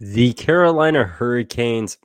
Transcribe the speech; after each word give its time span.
The 0.00 0.32
Carolina 0.32 1.02
Hurricanes 1.02 1.98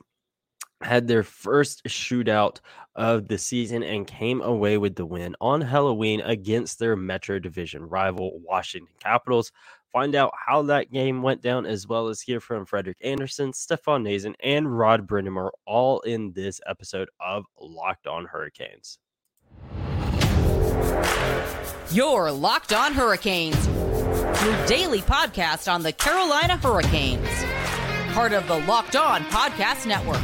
had 0.80 1.06
their 1.06 1.22
first 1.22 1.84
shootout 1.84 2.58
of 2.96 3.28
the 3.28 3.38
season 3.38 3.84
and 3.84 4.04
came 4.04 4.42
away 4.42 4.78
with 4.78 4.96
the 4.96 5.06
win 5.06 5.36
on 5.40 5.60
Halloween 5.60 6.20
against 6.22 6.80
their 6.80 6.96
Metro 6.96 7.38
Division 7.38 7.84
rival 7.88 8.40
Washington 8.40 8.92
Capitals. 8.98 9.52
Find 9.92 10.16
out 10.16 10.32
how 10.44 10.62
that 10.62 10.90
game 10.90 11.22
went 11.22 11.40
down, 11.40 11.66
as 11.66 11.86
well 11.86 12.08
as 12.08 12.20
hear 12.20 12.40
from 12.40 12.66
Frederik 12.66 12.98
Andersen, 13.00 13.52
Stefan 13.52 14.02
Noesen, 14.02 14.34
and 14.42 14.76
Rod 14.76 15.06
Brind'Amour, 15.06 15.50
all 15.64 16.00
in 16.00 16.32
this 16.32 16.60
episode 16.66 17.08
of 17.20 17.44
Locked 17.60 18.08
On 18.08 18.24
Hurricanes. 18.24 18.98
Your 21.92 22.32
Locked 22.32 22.72
On 22.72 22.92
Hurricanes, 22.92 23.68
your 23.68 24.66
daily 24.66 25.00
podcast 25.00 25.72
on 25.72 25.84
the 25.84 25.92
Carolina 25.92 26.56
Hurricanes 26.56 27.43
part 28.14 28.32
of 28.32 28.46
the 28.46 28.60
Locked 28.60 28.94
On 28.94 29.22
Podcast 29.24 29.86
Network. 29.86 30.22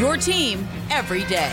Your 0.00 0.16
team 0.16 0.66
every 0.90 1.22
day. 1.24 1.52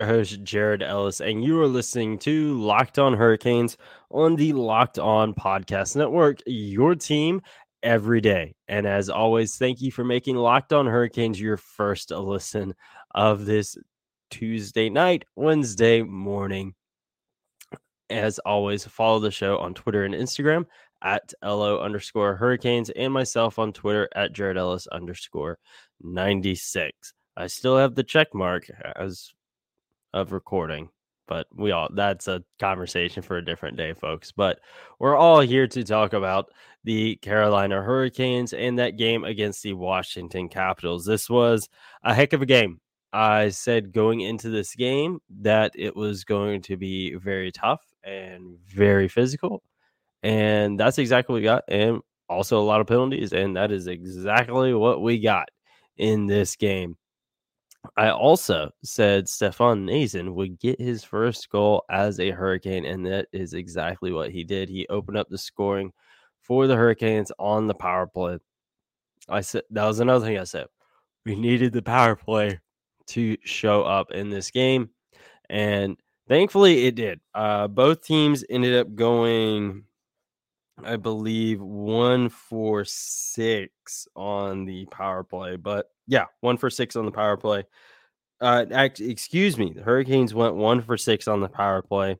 host 0.00 0.42
Jared 0.42 0.82
Ellis, 0.82 1.20
and 1.20 1.44
you 1.44 1.60
are 1.60 1.66
listening 1.66 2.18
to 2.20 2.58
Locked 2.58 2.98
On 2.98 3.12
Hurricanes 3.12 3.76
on 4.10 4.36
the 4.36 4.54
Locked 4.54 4.98
On 4.98 5.34
Podcast 5.34 5.94
Network, 5.96 6.40
your 6.46 6.94
team 6.94 7.42
every 7.82 8.20
day. 8.20 8.54
And 8.68 8.86
as 8.86 9.08
always, 9.08 9.56
thank 9.56 9.80
you 9.80 9.90
for 9.90 10.04
making 10.04 10.36
Locked 10.36 10.72
On 10.72 10.86
Hurricanes 10.86 11.40
your 11.40 11.56
first 11.56 12.10
listen 12.10 12.74
of 13.14 13.44
this 13.44 13.76
Tuesday 14.30 14.90
night, 14.90 15.24
Wednesday 15.36 16.02
morning. 16.02 16.74
As 18.10 18.38
always, 18.40 18.84
follow 18.84 19.18
the 19.18 19.30
show 19.30 19.58
on 19.58 19.74
Twitter 19.74 20.04
and 20.04 20.14
Instagram 20.14 20.64
at 21.02 21.32
LO 21.44 21.80
underscore 21.80 22.36
hurricanes 22.36 22.90
and 22.90 23.12
myself 23.12 23.58
on 23.58 23.72
Twitter 23.72 24.08
at 24.14 24.32
Jared 24.32 24.56
Ellis 24.56 24.86
underscore 24.88 25.58
96. 26.02 27.12
I 27.36 27.46
still 27.46 27.76
have 27.76 27.94
the 27.94 28.02
check 28.02 28.34
mark 28.34 28.68
as 28.96 29.32
of 30.12 30.32
recording 30.32 30.88
but 31.28 31.46
we 31.54 31.70
all 31.70 31.88
that's 31.92 32.26
a 32.26 32.42
conversation 32.58 33.22
for 33.22 33.36
a 33.36 33.44
different 33.44 33.76
day 33.76 33.92
folks. 33.92 34.32
But 34.32 34.60
we're 34.98 35.16
all 35.16 35.40
here 35.40 35.68
to 35.68 35.84
talk 35.84 36.12
about 36.12 36.50
the 36.84 37.16
carolina 37.16 37.82
hurricanes 37.82 38.52
and 38.52 38.78
that 38.78 38.96
game 38.96 39.24
against 39.24 39.62
the 39.62 39.74
washington 39.74 40.48
capitals. 40.48 41.04
This 41.04 41.28
was 41.28 41.68
a 42.02 42.14
heck 42.14 42.32
of 42.32 42.42
a 42.42 42.46
game. 42.46 42.80
I 43.12 43.48
said 43.50 43.92
going 43.92 44.20
into 44.20 44.50
this 44.50 44.74
game 44.74 45.20
that 45.40 45.72
it 45.74 45.96
was 45.96 46.24
going 46.24 46.62
to 46.62 46.76
be 46.76 47.14
very 47.14 47.50
tough 47.52 47.82
and 48.04 48.58
very 48.66 49.08
physical 49.08 49.62
and 50.22 50.78
that's 50.78 50.98
exactly 50.98 51.32
what 51.32 51.40
we 51.40 51.44
got 51.44 51.64
and 51.68 52.00
also 52.28 52.58
a 52.58 52.62
lot 52.62 52.80
of 52.80 52.86
penalties 52.86 53.32
and 53.32 53.56
that 53.56 53.72
is 53.72 53.86
exactly 53.86 54.74
what 54.74 55.00
we 55.02 55.18
got 55.18 55.48
in 55.96 56.26
this 56.26 56.56
game 56.56 56.96
I 57.96 58.10
also 58.10 58.70
said 58.82 59.28
Stefan 59.28 59.86
Noesen 59.86 60.34
would 60.34 60.58
get 60.58 60.80
his 60.80 61.04
first 61.04 61.48
goal 61.50 61.84
as 61.90 62.20
a 62.20 62.30
Hurricane, 62.30 62.84
and 62.84 63.04
that 63.06 63.28
is 63.32 63.54
exactly 63.54 64.12
what 64.12 64.30
he 64.30 64.44
did. 64.44 64.68
He 64.68 64.86
opened 64.88 65.16
up 65.16 65.28
the 65.28 65.38
scoring 65.38 65.92
for 66.40 66.66
the 66.66 66.76
Hurricanes 66.76 67.32
on 67.38 67.66
the 67.66 67.74
power 67.74 68.06
play. 68.06 68.38
I 69.28 69.40
said 69.40 69.62
that 69.70 69.84
was 69.84 70.00
another 70.00 70.24
thing 70.24 70.38
I 70.38 70.44
said. 70.44 70.66
We 71.24 71.36
needed 71.36 71.72
the 71.72 71.82
power 71.82 72.16
play 72.16 72.60
to 73.08 73.36
show 73.44 73.82
up 73.82 74.10
in 74.12 74.30
this 74.30 74.50
game, 74.50 74.90
and 75.50 75.96
thankfully 76.28 76.86
it 76.86 76.94
did. 76.94 77.20
Uh, 77.34 77.68
both 77.68 78.04
teams 78.04 78.44
ended 78.48 78.74
up 78.76 78.94
going, 78.94 79.84
I 80.84 80.96
believe, 80.96 81.60
one 81.60 82.28
for 82.28 82.84
six 82.84 84.06
on 84.14 84.64
the 84.64 84.86
power 84.86 85.24
play, 85.24 85.56
but 85.56 85.90
yeah, 86.06 86.24
one 86.40 86.56
for 86.56 86.70
six 86.70 86.96
on 86.96 87.04
the 87.04 87.12
power 87.12 87.36
play. 87.36 87.64
Uh, 88.40 88.64
excuse 88.70 89.58
me. 89.58 89.72
The 89.72 89.82
Hurricanes 89.82 90.34
went 90.34 90.54
one 90.54 90.80
for 90.82 90.96
six 90.96 91.26
on 91.26 91.40
the 91.40 91.48
power 91.48 91.82
play 91.82 92.16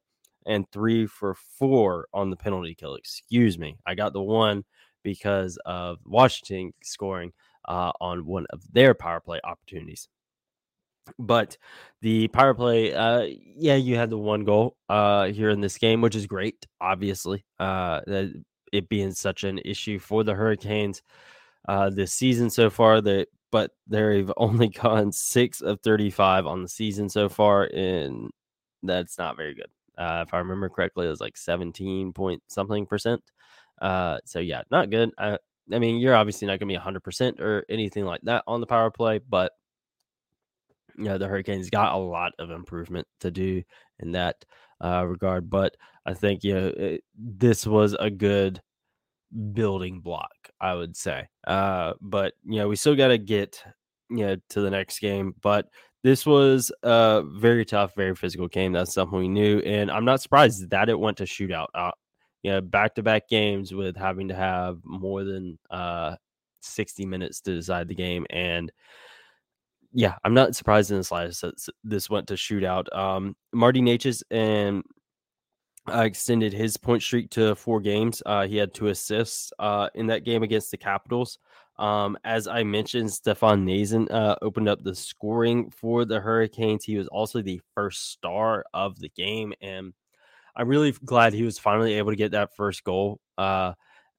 and 0.47 0.68
three 0.72 1.06
for 1.06 1.36
four 1.58 2.08
on 2.12 2.30
the 2.30 2.36
penalty 2.36 2.74
kill. 2.74 2.97
Excuse 2.97 3.58
me. 3.58 3.76
I 3.86 3.94
got 3.94 4.12
the 4.12 4.22
one 4.22 4.64
because 5.04 5.58
of 5.64 5.98
Washington 6.04 6.72
scoring 6.82 7.32
uh, 7.68 7.92
on 8.00 8.26
one 8.26 8.47
of 8.50 8.62
their 8.72 8.94
power 8.94 9.20
play 9.20 9.41
opportunities. 9.44 10.08
But 11.19 11.56
the 12.02 12.28
power 12.28 12.54
play, 12.54 12.94
uh, 12.94 13.26
yeah, 13.56 13.76
you 13.76 13.96
had 13.96 14.10
the 14.10 14.19
one 14.19 14.44
goal 14.44 14.76
uh, 14.88 15.26
here 15.26 15.50
in 15.50 15.60
this 15.60 15.78
game, 15.78 16.00
which 16.00 16.16
is 16.16 16.26
great, 16.26 16.66
obviously. 16.80 17.44
Uh, 17.58 18.00
it 18.72 18.88
being 18.88 19.12
such 19.12 19.44
an 19.44 19.58
issue 19.64 19.98
for 19.98 20.24
the 20.24 20.34
Hurricanes 20.34 21.02
uh, 21.68 21.91
this 21.91 22.12
season 22.12 22.50
so 22.50 22.70
far 22.70 23.00
that 23.00 23.28
but 23.50 23.70
they've 23.86 24.30
only 24.36 24.68
gone 24.68 25.12
six 25.12 25.60
of 25.60 25.80
35 25.80 26.47
on 26.47 26.62
the 26.62 26.68
season 26.68 27.08
so 27.08 27.28
far, 27.28 27.64
and 27.64 28.30
that's 28.82 29.18
not 29.18 29.36
very 29.36 29.54
good. 29.54 29.70
Uh, 29.97 30.24
if 30.26 30.32
I 30.32 30.38
remember 30.38 30.68
correctly, 30.68 31.06
it 31.06 31.10
was 31.10 31.20
like 31.20 31.36
17 31.36 32.12
point 32.12 32.42
something 32.48 32.86
percent. 32.86 33.22
Uh, 33.80 34.18
so 34.24 34.38
yeah, 34.38 34.62
not 34.70 34.91
good. 34.91 35.10
I, 35.18 35.38
I 35.72 35.78
mean, 35.78 35.98
you're 35.98 36.14
obviously 36.14 36.47
not 36.47 36.60
going 36.60 36.68
to 36.72 36.78
be 36.78 37.00
100% 37.00 37.41
or 37.41 37.64
anything 37.68 38.04
like 38.04 38.20
that 38.22 38.44
on 38.47 38.60
the 38.60 38.66
power 38.66 38.91
play, 38.91 39.18
but 39.18 39.52
you 40.98 41.04
know, 41.04 41.19
the 41.19 41.28
Hurricanes 41.28 41.70
got 41.70 41.94
a 41.94 41.98
lot 41.98 42.32
of 42.38 42.50
improvement 42.50 43.06
to 43.20 43.31
do 43.31 43.62
in 44.00 44.12
that 44.12 44.44
uh, 44.81 45.04
regard. 45.06 45.48
But 45.48 45.76
I 46.04 46.14
think, 46.14 46.44
you 46.44 46.54
know, 46.54 46.66
it, 46.76 47.04
this 47.16 47.66
was 47.66 47.94
a 47.98 48.10
good 48.10 48.60
building 49.53 50.00
block, 50.00 50.32
I 50.60 50.75
would 50.75 50.97
say. 50.97 51.28
Uh, 51.47 51.94
but 52.00 52.34
you 52.44 52.59
know, 52.59 52.69
we 52.69 52.76
still 52.76 52.97
got 52.97 53.09
to 53.09 53.19
get 53.19 53.62
you 54.10 54.26
know 54.26 54.36
to 54.50 54.60
the 54.60 54.70
next 54.70 54.98
game. 55.00 55.34
But 55.41 55.69
this 56.03 56.25
was 56.25 56.72
a 56.82 57.22
very 57.26 57.65
tough, 57.65 57.94
very 57.94 58.15
physical 58.15 58.48
game. 58.48 58.72
That's 58.72 58.94
something 58.94 59.19
we 59.19 59.28
knew, 59.28 59.60
and 59.60 59.91
I'm 59.91 60.04
not 60.04 60.22
surprised 60.22 60.70
that 60.70 60.88
it 60.88 60.98
went 60.98 61.19
to 61.19 61.25
shootout. 61.25 61.69
Uh, 61.75 61.92
you 62.42 62.53
know, 62.53 62.60
back 62.60 62.94
to 62.94 63.03
back 63.03 63.28
games 63.28 63.75
with 63.75 63.97
having 63.97 64.28
to 64.28 64.34
have 64.34 64.78
more 64.84 65.25
than 65.25 65.59
uh 65.70 66.16
60 66.60 67.06
minutes 67.06 67.41
to 67.42 67.54
decide 67.54 67.88
the 67.88 67.94
game, 67.94 68.26
and 68.30 68.72
yeah, 69.93 70.16
I'm 70.25 70.34
not 70.34 70.54
surprised 70.54 70.91
in 70.91 70.99
the 70.99 71.04
slightest 71.04 71.43
that 71.43 71.54
this 71.84 72.10
went 72.10 72.28
to 72.28 72.34
shootout. 72.34 72.94
Um, 72.97 73.37
Marty 73.53 73.81
Necas 73.81 74.22
and 74.31 74.82
uh, 75.91 76.03
extended 76.03 76.53
his 76.53 76.76
point 76.76 77.03
streak 77.03 77.31
to 77.31 77.54
four 77.54 77.81
games. 77.81 78.22
Uh, 78.27 78.47
he 78.47 78.56
had 78.56 78.75
two 78.75 78.88
assists 78.88 79.53
uh, 79.59 79.88
in 79.94 80.06
that 80.09 80.25
game 80.25 80.43
against 80.43 80.71
the 80.71 80.77
Capitals. 80.77 81.38
Um, 81.78 82.19
as 82.25 82.48
I 82.48 82.65
mentioned, 82.65 83.12
Stefan 83.12 83.65
Noesen 83.65 84.10
uh, 84.10 84.37
opened 84.43 84.69
up 84.69 84.82
the 84.82 84.94
scoring 84.94 85.71
for 85.71 86.04
the 86.04 86.21
Hurricanes. 86.21 86.84
He 86.84 86.97
was 86.97 87.06
also 87.09 87.41
the 87.41 87.60
first 87.75 88.10
star 88.10 88.65
of 88.75 88.98
the 88.98 89.10
game, 89.10 89.53
and 89.60 89.93
I'm 90.56 90.69
really 90.69 90.93
glad 91.04 91.32
he 91.32 91.44
was 91.44 91.59
finally 91.59 91.94
able 91.94 92.10
to 92.10 92.16
get 92.16 92.32
that 92.32 92.54
first 92.56 92.82
goal 92.82 93.21
uh, 93.38 93.75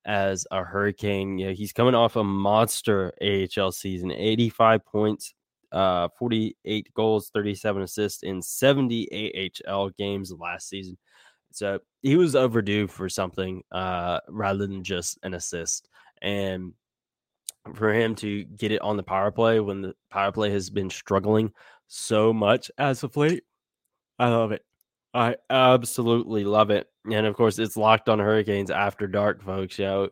as 0.05 0.47
a 0.51 0.63
Hurricane. 0.63 1.37
You 1.37 1.47
know, 1.47 1.53
he's 1.53 1.73
coming 1.73 1.95
off 1.95 2.15
a 2.15 2.23
monster 2.23 3.11
AHL 3.21 3.73
season, 3.73 4.11
85 4.11 4.85
points, 4.85 5.33
uh, 5.71 6.09
48 6.17 6.89
goals, 6.93 7.29
37 7.33 7.83
assists 7.83 8.23
in 8.23 8.41
70 8.41 9.51
AHL 9.67 9.89
games 9.91 10.31
last 10.31 10.69
season. 10.69 10.97
So 11.51 11.79
he 12.01 12.15
was 12.15 12.35
overdue 12.35 12.87
for 12.87 13.09
something 13.09 13.63
uh, 13.71 14.19
rather 14.29 14.67
than 14.67 14.83
just 14.83 15.17
an 15.23 15.33
assist. 15.33 15.87
And 16.21 16.73
for 17.73 17.93
him 17.93 18.15
to 18.15 18.43
get 18.43 18.71
it 18.71 18.81
on 18.81 18.97
the 18.97 19.03
power 19.03 19.31
play 19.31 19.59
when 19.59 19.81
the 19.81 19.93
power 20.09 20.31
play 20.31 20.51
has 20.51 20.69
been 20.69 20.89
struggling 20.89 21.51
so 21.87 22.31
much 22.33 22.71
as 22.77 23.03
of 23.03 23.15
late, 23.17 23.43
I 24.17 24.29
love 24.29 24.51
it. 24.51 24.63
I 25.13 25.37
absolutely 25.49 26.43
love 26.43 26.69
it. 26.69 26.87
And 27.11 27.25
of 27.25 27.35
course, 27.35 27.57
it's 27.57 27.77
locked 27.77 28.09
on 28.09 28.19
Hurricanes 28.19 28.69
after 28.69 29.07
dark, 29.07 29.41
folks. 29.41 29.79
You 29.79 29.85
know, 29.85 30.09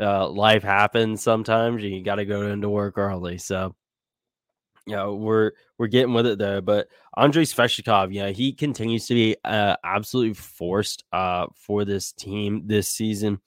uh, 0.00 0.28
life 0.28 0.62
happens 0.62 1.22
sometimes. 1.22 1.82
You 1.82 2.02
got 2.02 2.16
to 2.16 2.24
go 2.24 2.42
into 2.42 2.70
work 2.70 2.96
early. 2.96 3.36
So 3.38 3.74
you 4.88 4.96
know, 4.96 5.14
we're 5.14 5.52
we're 5.76 5.86
getting 5.86 6.14
with 6.14 6.26
it 6.26 6.38
there. 6.38 6.62
But 6.62 6.88
Andrei 7.16 7.44
Svechnikov, 7.44 8.12
yeah, 8.12 8.30
he 8.30 8.52
continues 8.52 9.06
to 9.08 9.14
be 9.14 9.36
uh, 9.44 9.76
absolutely 9.84 10.34
forced 10.34 11.04
uh, 11.12 11.46
for 11.54 11.84
this 11.84 12.12
team 12.12 12.62
this 12.64 12.88
season. 12.88 13.40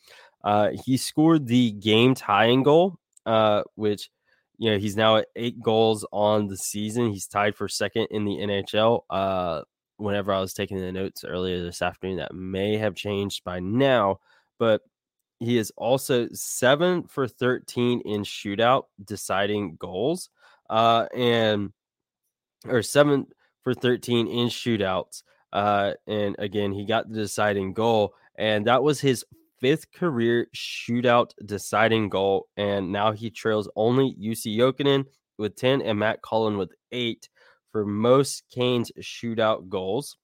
Uh, 0.44 0.70
he 0.86 0.98
scored 0.98 1.48
the 1.48 1.72
game 1.72 2.14
tying 2.14 2.62
goal, 2.62 3.00
uh, 3.26 3.64
which 3.74 4.12
you 4.60 4.70
know 4.70 4.78
he's 4.78 4.96
now 4.96 5.18
at 5.18 5.28
eight 5.36 5.60
goals 5.60 6.06
on 6.12 6.48
the 6.48 6.58
season. 6.58 7.12
He's 7.12 7.28
tied 7.28 7.56
for 7.56 7.68
second 7.68 8.08
in 8.12 8.24
the 8.24 8.38
NHL. 8.38 9.02
Uh, 9.10 9.64
whenever 9.98 10.32
I 10.32 10.42
was 10.42 10.54
taking 10.54 10.78
the 10.78 10.92
notes 10.92 11.24
earlier 11.24 11.64
this 11.64 11.82
afternoon, 11.82 12.18
that 12.18 12.36
may 12.36 12.78
have 12.78 12.94
changed 12.94 13.44
by 13.44 13.60
now, 13.60 14.20
but 14.60 14.82
he 15.40 15.58
is 15.58 15.74
also 15.76 16.28
seven 16.34 17.04
for 17.04 17.28
13 17.28 18.02
in 18.02 18.22
shootout 18.22 18.84
deciding 19.04 19.76
goals. 19.78 20.30
Uh, 20.72 21.06
and 21.14 21.72
or 22.68 22.82
seven 22.82 23.28
for 23.64 23.74
13 23.74 24.28
in 24.28 24.48
shootouts. 24.48 25.24
Uh, 25.54 25.92
and 26.08 26.36
again, 26.40 26.72
he 26.72 26.86
got 26.86 27.10
the 27.10 27.20
deciding 27.20 27.74
goal, 27.74 28.14
and 28.38 28.66
that 28.66 28.82
was 28.82 29.02
his 29.02 29.26
fifth 29.60 29.92
career 29.92 30.48
shootout 30.56 31.32
deciding 31.46 32.10
goal. 32.10 32.48
And 32.58 32.92
now 32.92 33.12
he 33.12 33.30
trails 33.30 33.70
only 33.76 34.16
Jussi 34.20 34.58
Jokinen 34.58 35.06
with 35.38 35.56
10 35.56 35.82
and 35.82 36.00
Matt 36.00 36.22
Cullen 36.22 36.58
with 36.58 36.72
eight 36.92 37.30
for 37.72 37.86
most 37.86 38.44
Canes 38.54 38.92
shootout 39.02 39.70
goals, 39.70 40.18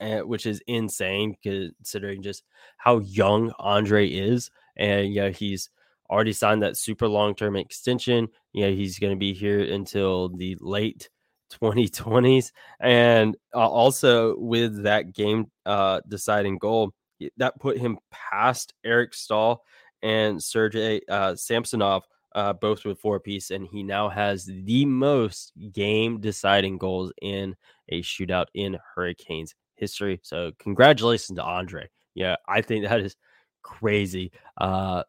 uh, 0.00 0.18
which 0.20 0.46
is 0.46 0.62
insane 0.66 1.36
considering 1.42 2.22
just 2.22 2.44
how 2.78 2.98
young 2.98 3.52
Andre 3.58 4.08
is. 4.08 4.50
And 4.76 5.12
yeah, 5.12 5.30
he's 5.30 5.70
already 6.10 6.32
signed 6.32 6.62
that 6.62 6.76
super 6.76 7.08
long 7.08 7.34
term 7.34 7.56
extension. 7.56 8.28
Yeah, 8.52 8.68
he's 8.68 8.98
going 8.98 9.12
to 9.12 9.18
be 9.18 9.32
here 9.32 9.60
until 9.60 10.28
the 10.28 10.56
late 10.60 11.08
2020s. 11.62 12.52
And 12.80 13.36
uh, 13.54 13.68
also 13.68 14.36
with 14.38 14.82
that 14.84 15.12
game 15.12 15.50
uh, 15.64 16.00
deciding 16.08 16.58
goal, 16.58 16.92
that 17.38 17.58
put 17.60 17.78
him 17.78 17.98
past 18.10 18.74
Eric 18.84 19.14
Staal 19.14 19.62
and 20.02 20.42
Sergey 20.42 21.00
uh, 21.08 21.34
Samsonov, 21.34 22.04
uh, 22.34 22.52
both 22.52 22.84
with 22.84 23.00
four 23.00 23.20
piece. 23.20 23.50
And 23.50 23.66
he 23.66 23.82
now 23.82 24.08
has 24.08 24.44
the 24.44 24.84
most 24.84 25.52
game 25.72 26.20
deciding 26.20 26.78
goals 26.78 27.12
in 27.22 27.56
a 27.88 28.02
shootout 28.02 28.46
in 28.54 28.76
Hurricanes 28.94 29.54
history. 29.76 30.20
So 30.22 30.52
congratulations 30.58 31.36
to 31.36 31.44
Andre. 31.44 31.88
Yeah, 32.14 32.36
I 32.48 32.60
think 32.62 32.84
that 32.84 33.00
is 33.00 33.16
crazy. 33.62 34.32
Uh, 34.58 35.02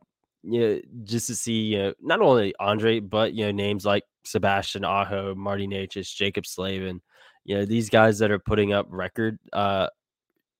yeah, 0.47 0.77
just 1.03 1.27
to 1.27 1.35
see 1.35 1.53
you 1.53 1.77
know 1.77 1.93
not 2.01 2.21
only 2.21 2.53
Andre 2.59 2.99
but 2.99 3.33
you 3.33 3.45
know 3.45 3.51
names 3.51 3.85
like 3.85 4.03
Sebastian 4.25 4.85
Aho, 4.85 5.35
Marty 5.35 5.67
Necas, 5.67 6.13
Jaccob 6.13 6.45
Slavin, 6.45 7.01
you 7.45 7.55
know 7.55 7.65
these 7.65 7.89
guys 7.89 8.19
that 8.19 8.31
are 8.31 8.39
putting 8.39 8.73
up 8.73 8.87
record 8.89 9.37
uh 9.53 9.87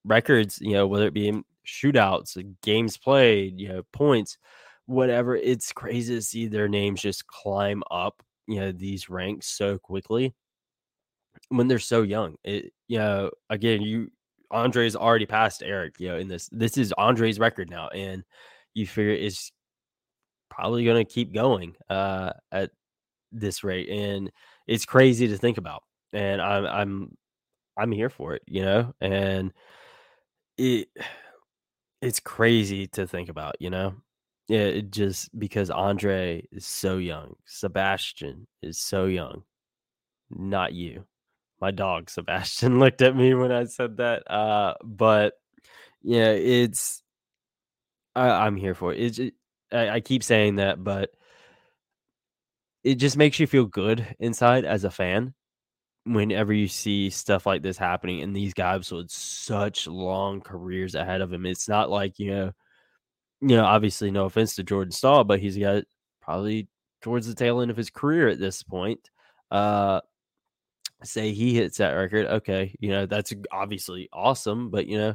records, 0.04 0.58
you 0.60 0.72
know 0.72 0.86
whether 0.86 1.06
it 1.06 1.14
be 1.14 1.42
shootouts, 1.66 2.36
games 2.62 2.96
played, 2.96 3.58
you 3.60 3.68
know 3.68 3.82
points, 3.92 4.38
whatever. 4.86 5.36
It's 5.36 5.72
crazy 5.72 6.14
to 6.14 6.22
see 6.22 6.46
their 6.46 6.68
names 6.68 7.02
just 7.02 7.26
climb 7.26 7.82
up, 7.90 8.22
you 8.46 8.60
know 8.60 8.72
these 8.72 9.08
ranks 9.10 9.46
so 9.46 9.78
quickly 9.78 10.34
when 11.48 11.68
they're 11.68 11.78
so 11.78 12.02
young. 12.02 12.36
It 12.44 12.72
you 12.88 12.98
know 12.98 13.30
again 13.50 13.82
you 13.82 14.10
Andre's 14.50 14.96
already 14.96 15.26
passed 15.26 15.62
Eric, 15.62 15.96
you 15.98 16.08
know, 16.08 16.16
in 16.16 16.28
this. 16.28 16.48
This 16.52 16.78
is 16.78 16.92
Andre's 16.96 17.38
record 17.38 17.70
now, 17.70 17.88
and 17.88 18.24
you 18.74 18.86
figure 18.86 19.12
it's 19.12 19.52
probably 20.50 20.84
going 20.84 21.04
to 21.04 21.10
keep 21.10 21.32
going 21.32 21.76
uh, 21.88 22.32
at 22.52 22.70
this 23.32 23.64
rate, 23.64 23.88
and 23.88 24.30
it's 24.66 24.84
crazy 24.84 25.28
to 25.28 25.36
think 25.38 25.58
about. 25.58 25.82
And 26.12 26.40
I'm 26.40 26.66
I'm 26.66 27.16
I'm 27.78 27.92
here 27.92 28.10
for 28.10 28.34
it, 28.34 28.42
you 28.46 28.62
know, 28.62 28.94
and 29.00 29.52
it 30.56 30.88
it's 32.02 32.20
crazy 32.20 32.86
to 32.88 33.06
think 33.06 33.28
about, 33.28 33.56
you 33.60 33.70
know. 33.70 33.94
Yeah, 34.48 34.60
it 34.60 34.90
just 34.90 35.36
because 35.38 35.70
Andre 35.70 36.46
is 36.52 36.64
so 36.66 36.96
young, 36.96 37.34
Sebastian 37.44 38.46
is 38.62 38.78
so 38.78 39.04
young, 39.04 39.42
not 40.30 40.72
you. 40.72 41.04
My 41.60 41.70
dog 41.70 42.08
Sebastian 42.10 42.78
looked 42.80 43.02
at 43.02 43.16
me 43.16 43.34
when 43.34 43.52
I 43.52 43.64
said 43.64 43.98
that. 43.98 44.30
Uh, 44.30 44.74
but 44.82 45.34
yeah, 46.02 46.30
it's 46.30 47.02
I, 48.16 48.46
am 48.46 48.56
here 48.56 48.74
for 48.74 48.92
it. 48.92 49.00
It's 49.00 49.18
it, 49.18 49.34
I, 49.72 49.88
I 49.90 50.00
keep 50.00 50.22
saying 50.22 50.56
that, 50.56 50.82
but 50.82 51.10
it 52.84 52.96
just 52.96 53.16
makes 53.16 53.38
you 53.38 53.46
feel 53.46 53.66
good 53.66 54.06
inside 54.18 54.64
as 54.64 54.84
a 54.84 54.90
fan 54.90 55.34
whenever 56.04 56.52
you 56.52 56.68
see 56.68 57.10
stuff 57.10 57.44
like 57.44 57.62
this 57.62 57.76
happening 57.76 58.22
and 58.22 58.34
these 58.34 58.54
guys 58.54 58.90
with 58.90 59.10
such 59.10 59.86
long 59.86 60.40
careers 60.40 60.94
ahead 60.94 61.20
of 61.20 61.32
him. 61.32 61.44
It's 61.44 61.68
not 61.68 61.90
like, 61.90 62.18
you 62.18 62.30
know, 62.30 62.52
you 63.40 63.56
know, 63.56 63.64
obviously 63.64 64.10
no 64.10 64.24
offense 64.24 64.54
to 64.56 64.62
Jordan 64.62 64.92
Staal, 64.92 65.24
but 65.24 65.40
he's 65.40 65.58
got 65.58 65.84
probably 66.22 66.68
towards 67.02 67.26
the 67.26 67.34
tail 67.34 67.60
end 67.60 67.70
of 67.70 67.76
his 67.76 67.90
career 67.90 68.28
at 68.28 68.38
this 68.38 68.62
point. 68.62 69.10
Uh 69.50 70.00
say 71.04 71.32
he 71.32 71.54
hits 71.54 71.78
that 71.78 71.92
record, 71.92 72.26
okay, 72.26 72.74
you 72.80 72.90
know, 72.90 73.06
that's 73.06 73.32
obviously 73.52 74.08
awesome, 74.12 74.70
but 74.70 74.86
you 74.86 74.98
know, 74.98 75.14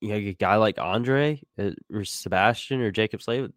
you 0.00 0.08
know, 0.08 0.16
a 0.16 0.32
guy 0.34 0.56
like 0.56 0.78
Andre 0.78 1.40
uh, 1.58 1.70
or 1.92 2.04
Sebastian 2.04 2.80
or 2.80 2.92
Jaccob 2.92 3.22
Slave, 3.22 3.50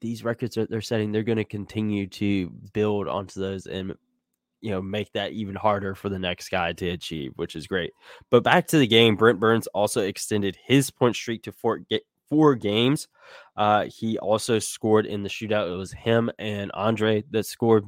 these 0.00 0.24
records 0.24 0.54
that 0.54 0.70
they're 0.70 0.80
setting, 0.80 1.12
they're 1.12 1.22
going 1.22 1.38
to 1.38 1.44
continue 1.44 2.06
to 2.06 2.50
build 2.72 3.08
onto 3.08 3.40
those 3.40 3.66
and 3.66 3.94
you 4.60 4.70
know 4.70 4.82
make 4.82 5.12
that 5.12 5.32
even 5.32 5.54
harder 5.54 5.94
for 5.94 6.08
the 6.08 6.18
next 6.18 6.48
guy 6.48 6.72
to 6.72 6.88
achieve, 6.88 7.32
which 7.36 7.56
is 7.56 7.66
great. 7.66 7.92
But 8.30 8.42
back 8.44 8.66
to 8.68 8.78
the 8.78 8.86
game, 8.86 9.16
Brent 9.16 9.40
Burns 9.40 9.66
also 9.68 10.02
extended 10.02 10.58
his 10.64 10.90
point 10.90 11.16
streak 11.16 11.42
to 11.44 11.52
four, 11.52 11.80
four 12.28 12.54
games. 12.54 13.08
Uh, 13.56 13.86
he 13.86 14.18
also 14.18 14.58
scored 14.58 15.06
in 15.06 15.22
the 15.22 15.28
shootout. 15.28 15.72
It 15.72 15.76
was 15.76 15.92
him 15.92 16.30
and 16.38 16.70
Andre 16.72 17.24
that 17.30 17.46
scored. 17.46 17.84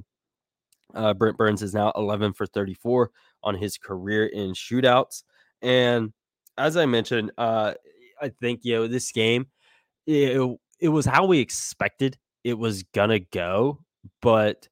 Uh, 0.93 1.15
Brent 1.15 1.37
Burns 1.37 1.63
is 1.63 1.73
now 1.73 1.93
11 1.95 2.33
for 2.33 2.47
34 2.47 3.13
on 3.45 3.55
his 3.55 3.79
career 3.79 4.27
in 4.27 4.53
shootouts. 4.53 5.23
And 5.63 6.13
as 6.61 6.77
I 6.77 6.87
mentioned, 6.87 7.33
uh, 7.39 7.75
I 8.21 8.29
think 8.41 8.61
you 8.65 8.75
know 8.77 8.87
this 8.87 9.13
game, 9.13 9.47
it, 10.07 10.41
it 10.81 10.89
was 10.89 11.07
how 11.07 11.27
we 11.27 11.41
expected 11.41 12.19
it 12.45 12.55
was 12.55 12.85
gonna 12.95 13.21
go, 13.21 13.81
but 14.23 14.69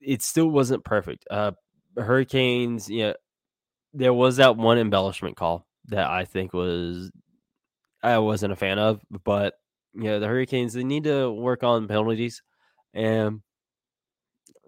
it 0.00 0.22
still 0.22 0.48
wasn't 0.48 0.84
perfect. 0.84 1.26
Uh, 1.30 1.52
Hurricanes, 1.96 2.88
yeah, 2.90 2.96
you 2.96 3.04
know, 3.04 3.14
there 3.94 4.14
was 4.14 4.36
that 4.36 4.56
one 4.56 4.78
embellishment 4.78 5.36
call 5.36 5.66
that 5.86 6.08
I 6.08 6.24
think 6.24 6.52
was 6.52 7.10
I 8.02 8.18
wasn't 8.18 8.52
a 8.52 8.56
fan 8.56 8.78
of, 8.78 9.00
but 9.24 9.54
you 9.94 10.04
know 10.04 10.20
the 10.20 10.26
Hurricanes 10.28 10.72
they 10.72 10.84
need 10.84 11.04
to 11.04 11.30
work 11.30 11.62
on 11.62 11.88
penalties, 11.88 12.42
and 12.94 13.42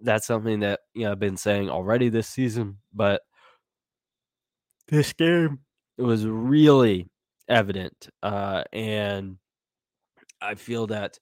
that's 0.01 0.27
something 0.27 0.59
that 0.61 0.81
you 0.93 1.05
know 1.05 1.11
I've 1.11 1.19
been 1.19 1.37
saying 1.37 1.69
already 1.69 2.09
this 2.09 2.27
season. 2.27 2.77
But 2.93 3.21
this 4.87 5.13
game 5.13 5.59
it 5.97 6.03
was 6.03 6.25
really 6.25 7.07
evident. 7.47 8.09
Uh, 8.21 8.63
and 8.73 9.37
I 10.41 10.55
feel 10.55 10.87
that 10.87 11.19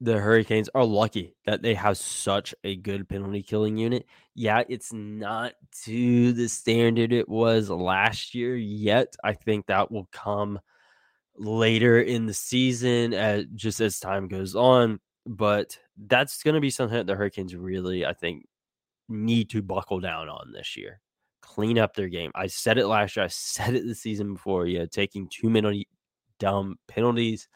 the 0.00 0.18
Hurricanes 0.18 0.68
are 0.74 0.84
lucky 0.84 1.34
that 1.46 1.62
they 1.62 1.74
have 1.74 1.96
such 1.96 2.54
a 2.64 2.76
good 2.76 3.08
penalty 3.08 3.42
killing 3.42 3.78
unit. 3.78 4.04
Yeah, 4.34 4.62
it's 4.68 4.92
not 4.92 5.54
to 5.84 6.32
the 6.32 6.48
standard 6.48 7.12
it 7.12 7.28
was 7.28 7.70
last 7.70 8.34
year 8.34 8.54
yet. 8.56 9.16
I 9.24 9.32
think 9.32 9.66
that 9.66 9.90
will 9.90 10.08
come 10.12 10.60
later 11.38 12.00
in 12.00 12.26
the 12.26 12.34
season 12.34 13.14
as 13.14 13.46
just 13.54 13.80
as 13.80 13.98
time 13.98 14.28
goes 14.28 14.54
on. 14.54 15.00
But 15.24 15.78
that's 15.96 16.42
going 16.42 16.54
to 16.54 16.60
be 16.60 16.70
something 16.70 16.96
that 16.96 17.06
the 17.06 17.16
Hurricanes 17.16 17.56
really, 17.56 18.04
I 18.04 18.12
think, 18.12 18.46
need 19.08 19.50
to 19.50 19.62
buckle 19.62 20.00
down 20.00 20.28
on 20.28 20.52
this 20.52 20.76
year 20.76 21.00
clean 21.46 21.78
up 21.78 21.94
their 21.94 22.08
game. 22.08 22.32
I 22.34 22.48
said 22.48 22.78
it 22.78 22.86
last 22.86 23.16
year. 23.16 23.24
I 23.24 23.28
said 23.30 23.74
it 23.74 23.86
the 23.86 23.94
season 23.94 24.34
before. 24.34 24.66
Yeah, 24.66 24.86
taking 24.86 25.28
too 25.28 25.48
many 25.48 25.86
dumb 26.38 26.76
penalties. 26.88 27.48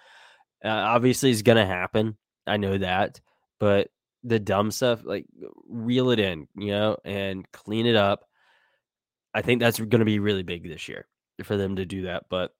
Uh, 0.65 0.69
obviously, 0.69 1.31
is 1.31 1.43
going 1.43 1.59
to 1.59 1.67
happen. 1.67 2.17
I 2.47 2.57
know 2.57 2.79
that, 2.79 3.21
but 3.59 3.89
the 4.23 4.39
dumb 4.39 4.71
stuff, 4.71 5.03
like 5.05 5.27
reel 5.69 6.11
it 6.11 6.21
in, 6.21 6.47
you 6.57 6.73
know, 6.73 6.97
and 7.05 7.51
clean 7.53 7.87
it 7.87 7.97
up. 7.97 8.25
I 9.33 9.43
think 9.43 9.61
that's 9.61 9.79
going 9.79 10.01
to 10.01 10.05
be 10.05 10.19
really 10.19 10.43
big 10.43 10.69
this 10.69 10.89
year 10.89 11.07
for 11.45 11.57
them 11.57 11.77
to 11.77 11.87
do 11.87 12.03
that. 12.03 12.25
But 12.29 12.53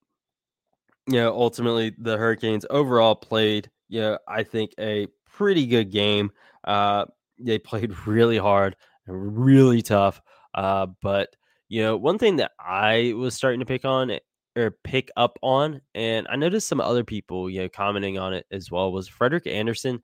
you 1.07 1.15
know, 1.15 1.33
ultimately, 1.33 1.93
the 1.97 2.17
Hurricanes 2.17 2.65
overall 2.69 3.15
played, 3.15 3.69
you 3.89 4.01
know, 4.01 4.17
I 4.27 4.43
think 4.43 4.73
a 4.79 5.07
pretty 5.29 5.67
good 5.67 5.91
game. 5.91 6.31
Uh, 6.63 7.05
they 7.39 7.59
played 7.59 7.95
really 8.07 8.37
hard 8.37 8.75
and 9.07 9.45
really 9.45 9.81
tough. 9.81 10.21
Uh, 10.53 10.87
but 11.01 11.35
you 11.69 11.81
know, 11.81 11.95
one 11.97 12.17
thing 12.17 12.37
that 12.37 12.51
I 12.59 13.13
was 13.15 13.33
starting 13.35 13.61
to 13.61 13.65
pick 13.65 13.85
on 13.85 14.11
or 14.57 14.71
pick 14.83 15.09
up 15.15 15.37
on, 15.41 15.81
and 15.95 16.27
I 16.29 16.35
noticed 16.35 16.67
some 16.67 16.81
other 16.81 17.03
people, 17.03 17.49
you 17.49 17.61
know, 17.61 17.69
commenting 17.69 18.17
on 18.17 18.33
it 18.33 18.45
as 18.51 18.69
well, 18.69 18.91
was 18.91 19.07
Frederik 19.07 19.47
Andersen 19.47 20.01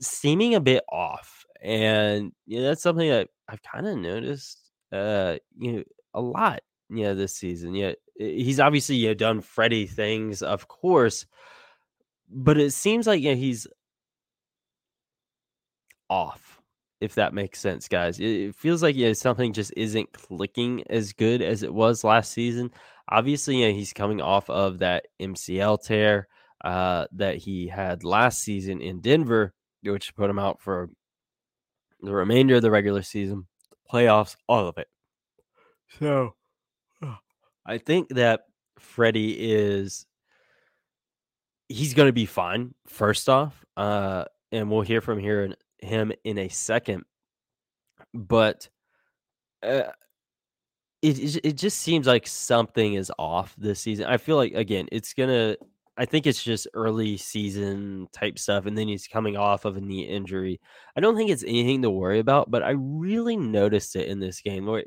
seeming 0.00 0.54
a 0.54 0.60
bit 0.60 0.84
off. 0.90 1.44
And 1.60 2.32
you 2.46 2.58
know, 2.60 2.68
that's 2.68 2.82
something 2.82 3.08
that 3.08 3.28
I've 3.48 3.62
kind 3.62 3.86
of 3.86 3.98
noticed 3.98 4.58
uh, 4.92 5.36
you 5.58 5.72
know, 5.72 5.84
a 6.14 6.20
lot, 6.20 6.60
you 6.88 7.04
know, 7.04 7.14
this 7.14 7.34
season. 7.34 7.74
Yeah, 7.74 7.92
he's 8.16 8.60
obviously 8.60 8.96
you 8.96 9.08
know, 9.08 9.14
done 9.14 9.40
Freddie 9.40 9.86
things, 9.86 10.42
of 10.42 10.68
course, 10.68 11.26
but 12.30 12.58
it 12.58 12.72
seems 12.72 13.06
like 13.06 13.20
you 13.20 13.30
know, 13.30 13.36
he's 13.36 13.66
off 16.08 16.53
if 17.00 17.14
that 17.16 17.34
makes 17.34 17.60
sense, 17.60 17.88
guys. 17.88 18.18
It, 18.20 18.54
feels 18.54 18.82
like 18.82 18.96
know, 19.06 19.12
something 19.12 19.52
just 19.52 19.72
isn't 19.76 20.12
clicking 20.12 20.84
as 20.88 21.12
good 21.12 21.42
as 21.42 21.62
it 21.62 21.72
was 21.72 22.04
last 22.04 22.32
season. 22.32 22.70
Obviously, 23.08 23.60
you 23.60 23.68
know, 23.68 23.74
he's 23.74 23.92
coming 23.92 24.20
off 24.20 24.48
of 24.48 24.78
that 24.78 25.06
MCL 25.20 25.82
tear 25.84 26.28
uh, 26.64 27.06
that 27.12 27.36
he 27.36 27.68
had 27.68 28.04
last 28.04 28.40
season 28.40 28.80
in 28.80 29.00
Denver, 29.00 29.52
which 29.82 30.14
put 30.14 30.30
him 30.30 30.38
out 30.38 30.60
for 30.60 30.88
the 32.00 32.14
remainder 32.14 32.56
of 32.56 32.62
the 32.62 32.70
regular 32.70 33.02
season, 33.02 33.46
playoffs, 33.92 34.36
all 34.48 34.66
of 34.68 34.78
it. 34.78 34.88
So 35.98 36.34
I 37.66 37.78
think 37.78 38.08
that 38.10 38.42
Freddie 38.78 39.36
is 39.38 40.06
he's 41.68 41.94
going 41.94 42.08
to 42.08 42.12
be 42.12 42.26
fine 42.26 42.74
first 42.86 43.28
off 43.28 43.64
uh 43.76 44.24
and 44.52 44.70
we'll 44.70 44.82
hear 44.82 45.00
from 45.00 45.18
here 45.18 45.44
in, 45.44 45.54
him 45.80 46.12
in 46.24 46.38
a 46.38 46.48
second 46.48 47.04
but 48.14 48.68
uh, 49.62 49.82
it 51.02 51.44
it 51.44 51.56
just 51.56 51.80
seems 51.80 52.06
like 52.06 52.26
something 52.26 52.94
is 52.94 53.12
off 53.18 53.54
this 53.58 53.80
season. 53.80 54.06
I 54.06 54.16
feel 54.16 54.36
like 54.36 54.54
again, 54.54 54.88
it's 54.92 55.12
gonna. 55.12 55.56
I 55.96 56.06
think 56.06 56.26
it's 56.26 56.42
just 56.42 56.66
early 56.74 57.16
season 57.16 58.08
type 58.12 58.38
stuff, 58.38 58.66
and 58.66 58.76
then 58.76 58.88
he's 58.88 59.06
coming 59.06 59.36
off 59.36 59.64
of 59.64 59.76
a 59.76 59.80
knee 59.80 60.02
injury. 60.02 60.60
I 60.96 61.00
don't 61.00 61.16
think 61.16 61.30
it's 61.30 61.44
anything 61.44 61.82
to 61.82 61.90
worry 61.90 62.18
about, 62.18 62.50
but 62.50 62.62
I 62.64 62.70
really 62.70 63.36
noticed 63.36 63.94
it 63.94 64.08
in 64.08 64.18
this 64.18 64.40
game. 64.40 64.66
Where, 64.66 64.84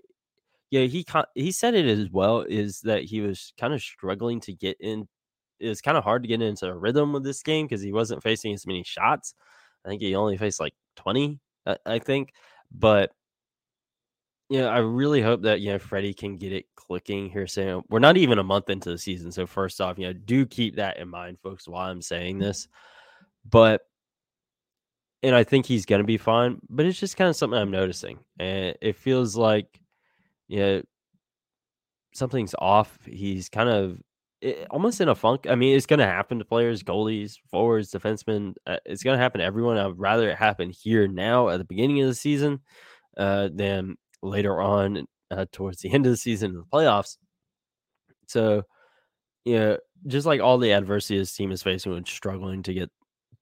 yeah, 0.72 0.84
he 0.84 1.06
he 1.36 1.52
said 1.52 1.76
it 1.76 1.86
as 1.86 2.10
well. 2.12 2.42
Is 2.42 2.82
that 2.82 3.04
he 3.04 3.22
was 3.22 3.54
kind 3.60 3.74
of 3.74 3.82
struggling 3.82 4.40
to 4.42 4.54
get 4.54 4.78
in. 4.80 5.08
It 5.60 5.70
was 5.70 5.82
kind 5.82 5.98
of 5.98 6.04
hard 6.04 6.24
to 6.24 6.28
get 6.28 6.42
into 6.42 6.68
a 6.68 6.78
rhythm 6.78 7.14
with 7.14 7.24
this 7.24 7.42
game 7.42 7.66
because 7.66 7.82
he 7.82 7.92
wasn't 7.92 8.24
facing 8.24 8.54
as 8.54 8.68
many 8.68 8.84
shots. 8.84 9.34
I 9.88 9.90
think 9.92 10.02
he 10.02 10.16
only 10.16 10.38
faced 10.38 10.60
like 10.60 10.74
twenty. 10.98 11.40
I, 11.66 11.78
I 11.86 12.00
think, 12.00 12.34
but 12.72 13.12
yeah, 14.50 14.66
I 14.66 14.80
really 14.80 15.22
hope 15.22 15.44
that 15.44 15.62
you 15.62 15.72
know 15.72 15.80
Freddie 15.80 16.14
can 16.14 16.38
get 16.38 16.52
it 16.52 16.66
clicking 16.76 17.30
here. 17.30 17.48
Saying 17.48 17.84
we're 17.90 18.00
not 18.00 18.18
even 18.18 18.38
a 18.38 18.44
month 18.44 18.70
into 18.70 18.90
the 18.90 18.98
season, 18.98 19.32
so 19.32 19.46
first 19.46 19.80
off, 19.80 19.98
you 19.98 20.08
know, 20.08 20.14
do 20.14 20.46
keep 20.46 20.76
that 20.76 20.98
in 20.98 21.08
mind, 21.08 21.40
folks, 21.42 21.68
while 21.68 21.90
I'm 21.90 22.02
saying 22.02 22.36
mm-hmm. 22.36 22.44
this. 22.44 22.68
But 23.50 23.82
and 25.24 25.34
I 25.36 25.46
think 25.46 25.66
he's 25.66 25.86
gonna 25.86 26.04
be 26.04 26.18
fine, 26.18 26.60
but 26.70 26.86
it's 26.86 27.00
just 27.00 27.16
kind 27.16 27.30
of 27.30 27.36
something 27.38 27.58
I'm 27.58 27.72
noticing, 27.72 28.20
and 28.40 28.76
it 28.82 28.98
feels 28.98 29.38
like 29.38 29.80
you 30.50 30.60
know 30.60 30.82
something's 32.14 32.56
off. 32.60 32.98
He's 33.06 33.48
kind 33.48 33.70
of 33.70 34.02
it, 34.48 34.68
almost 34.70 35.02
in 35.02 35.10
a 35.10 35.16
funk. 35.16 35.46
I 35.50 35.56
mean, 35.56 35.76
it's 35.76 35.86
going 35.86 36.00
to 36.00 36.06
happen 36.06 36.40
to 36.40 36.46
players, 36.46 36.84
goalies, 36.84 37.38
forwards, 37.50 37.92
defensemen. 37.92 38.56
Uh, 38.66 38.78
it's 38.86 39.04
going 39.04 39.18
to 39.18 39.22
happen 39.22 39.40
to 39.40 39.46
everyone. 39.46 39.78
I'd 39.78 39.98
rather 39.98 40.30
it 40.30 40.38
happen 40.38 40.70
here 40.70 41.08
now 41.08 41.50
at 41.50 41.58
the 41.58 41.66
beginning 41.66 42.02
of 42.02 42.08
the 42.08 42.16
season 42.16 42.62
uh, 43.18 43.50
than 43.54 43.98
later 44.22 44.62
on 44.62 45.06
uh, 45.32 45.46
towards 45.52 45.82
the 45.82 45.92
end 45.94 46.06
of 46.06 46.12
the 46.12 46.18
season 46.18 46.52
in 46.52 46.58
the 46.58 46.64
playoffs. 46.64 47.18
So, 48.28 48.64
you 49.46 49.60
know, 49.60 49.78
just 50.06 50.26
like 50.26 50.42
all 50.42 50.58
the 50.58 50.72
adversity 50.72 51.18
this 51.18 51.36
team 51.36 51.52
is 51.52 51.64
facing 51.64 51.92
when 51.92 52.06
struggling 52.06 52.64
to 52.64 52.74
get 52.74 52.90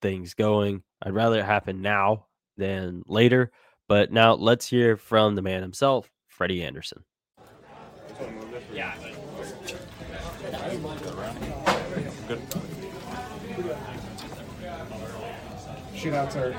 things 0.02 0.34
going, 0.34 0.84
I'd 1.02 1.14
rather 1.14 1.40
it 1.40 1.46
happen 1.46 1.82
now 1.82 2.28
than 2.58 3.04
later. 3.08 3.52
But 3.88 4.12
now 4.12 4.34
let's 4.34 4.68
hear 4.68 4.98
from 4.98 5.36
the 5.36 5.42
man 5.42 5.62
himself, 5.62 6.10
Freddie 6.28 6.64
Andersen. 6.64 7.04
Yeah. 8.74 8.94
Shootouts 16.06 16.36
are 16.36 16.54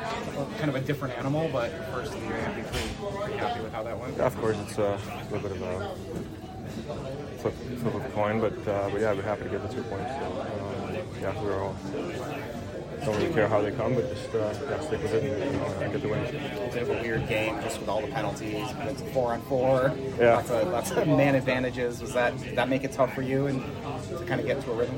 kind 0.59 0.69
of 0.69 0.75
a 0.75 0.81
different 0.81 1.17
animal, 1.19 1.49
but 1.53 1.71
first 1.93 2.13
of 2.13 2.21
the 2.21 2.27
year, 2.27 2.37
you'd 2.37 2.57
be 2.57 2.63
pretty, 2.63 3.23
pretty 3.23 3.39
happy 3.39 3.63
with 3.63 3.73
how 3.73 3.83
that 3.83 3.99
went. 3.99 4.17
Yeah, 4.17 4.27
of 4.27 4.37
course, 4.39 4.57
it's 4.67 4.79
uh, 4.79 4.99
a 5.09 5.25
little 5.33 5.49
bit 5.49 5.57
of 5.57 5.63
a 5.63 5.95
flip, 7.39 7.55
flip 7.55 7.95
of 7.95 8.05
a 8.05 8.09
coin, 8.11 8.41
but 8.41 8.57
uh, 8.67 8.91
but 8.91 9.01
yeah, 9.01 9.13
we're 9.13 9.23
happy 9.23 9.45
to 9.45 9.49
get 9.49 9.63
the 9.63 9.75
two 9.75 9.83
points. 9.85 10.11
So, 10.11 10.27
um, 10.27 10.97
yeah, 11.21 11.43
we're 11.43 11.63
all 11.63 11.77
don't 13.05 13.15
really 13.19 13.33
care 13.33 13.47
how 13.47 13.63
they 13.63 13.71
come, 13.71 13.95
but 13.95 14.09
just 14.13 14.35
uh, 14.35 14.53
yeah, 14.69 14.81
stick 14.81 15.01
with 15.01 15.15
it 15.15 15.23
and, 15.23 15.53
you 15.53 15.59
know, 15.61 15.67
and 15.81 15.93
get 15.93 16.03
the 16.03 16.09
win. 16.09 16.25
A 16.25 16.73
bit 16.73 16.83
of 16.83 16.91
a 16.91 17.03
weird 17.03 17.29
game, 17.29 17.55
just 17.63 17.79
with 17.79 17.89
all 17.89 18.01
the 18.01 18.09
penalties. 18.09 18.67
It's 18.81 19.03
four 19.13 19.33
on 19.33 19.43
four. 19.43 19.95
Yeah, 20.19 20.37
lots 20.37 20.51
of, 20.51 20.69
lots 20.69 20.91
of 20.91 21.07
man 21.07 21.37
advantages. 21.37 22.01
Was 22.01 22.15
that 22.15 22.37
did 22.41 22.57
that 22.57 22.69
make 22.69 22.83
it 22.83 22.93
tough 22.93 23.15
for 23.15 23.23
you 23.23 23.47
and 23.47 23.63
to 24.09 24.25
kind 24.25 24.41
of 24.41 24.47
get 24.47 24.61
to 24.63 24.73
a 24.73 24.75
rhythm? 24.75 24.97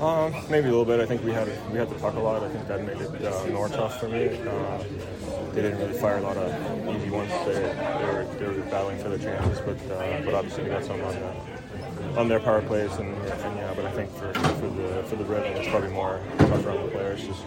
Um, 0.00 0.32
maybe 0.48 0.68
a 0.68 0.70
little 0.70 0.86
bit. 0.86 0.98
I 0.98 1.04
think 1.04 1.22
we 1.22 1.30
had 1.30 1.46
we 1.70 1.78
had 1.78 1.90
to 1.90 1.94
talk 1.96 2.14
a 2.14 2.20
lot. 2.20 2.42
I 2.42 2.48
think 2.48 2.66
that 2.68 2.86
made 2.86 2.96
it 2.96 3.22
uh, 3.22 3.46
more 3.52 3.68
tough 3.68 4.00
for 4.00 4.08
me. 4.08 4.28
Uh, 4.28 4.82
they 5.52 5.60
didn't 5.60 5.78
really 5.78 5.98
fire 5.98 6.16
a 6.16 6.22
lot 6.22 6.38
of 6.38 6.96
easy 6.96 7.10
ones. 7.10 7.30
They, 7.44 7.52
they, 7.52 8.04
were, 8.06 8.26
they 8.38 8.46
were 8.46 8.64
battling 8.70 8.98
for 8.98 9.10
their 9.10 9.18
chances, 9.18 9.60
but 9.60 9.76
uh, 9.92 10.22
but 10.24 10.32
obviously 10.32 10.64
they 10.64 10.70
got 10.70 10.84
some 10.84 11.02
on 11.02 11.14
the, 11.14 12.18
on 12.18 12.28
their 12.28 12.40
power 12.40 12.62
plays 12.62 12.90
and, 12.92 13.14
and 13.14 13.56
yeah. 13.58 13.74
But 13.76 13.84
I 13.84 13.92
think 13.92 14.10
for, 14.12 14.32
for 14.32 14.68
the 14.68 15.04
for 15.06 15.16
the 15.16 15.24
rhythm, 15.24 15.52
it's 15.56 15.68
probably 15.68 15.90
more 15.90 16.22
tougher 16.38 16.70
on 16.70 16.86
the 16.86 16.92
players. 16.92 17.26
Just 17.26 17.44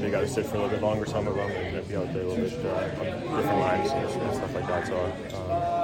they 0.00 0.08
got 0.08 0.20
to 0.20 0.28
sit 0.28 0.46
for 0.46 0.54
a 0.54 0.60
little 0.60 0.70
bit 0.70 0.82
longer, 0.82 1.04
some 1.04 1.26
of 1.26 1.34
them, 1.34 1.50
and 1.50 1.88
be 1.88 1.96
out 1.96 2.12
there 2.14 2.22
a 2.22 2.28
little 2.28 2.44
bit 2.44 2.64
uh, 2.64 3.00
on 3.00 3.36
different 3.36 3.58
lines 3.58 3.90
and, 3.90 4.22
and, 4.22 4.34
stuff 4.36 4.54
like 4.54 4.66
that. 4.68 4.86
So. 4.86 5.50
Um, 5.50 5.79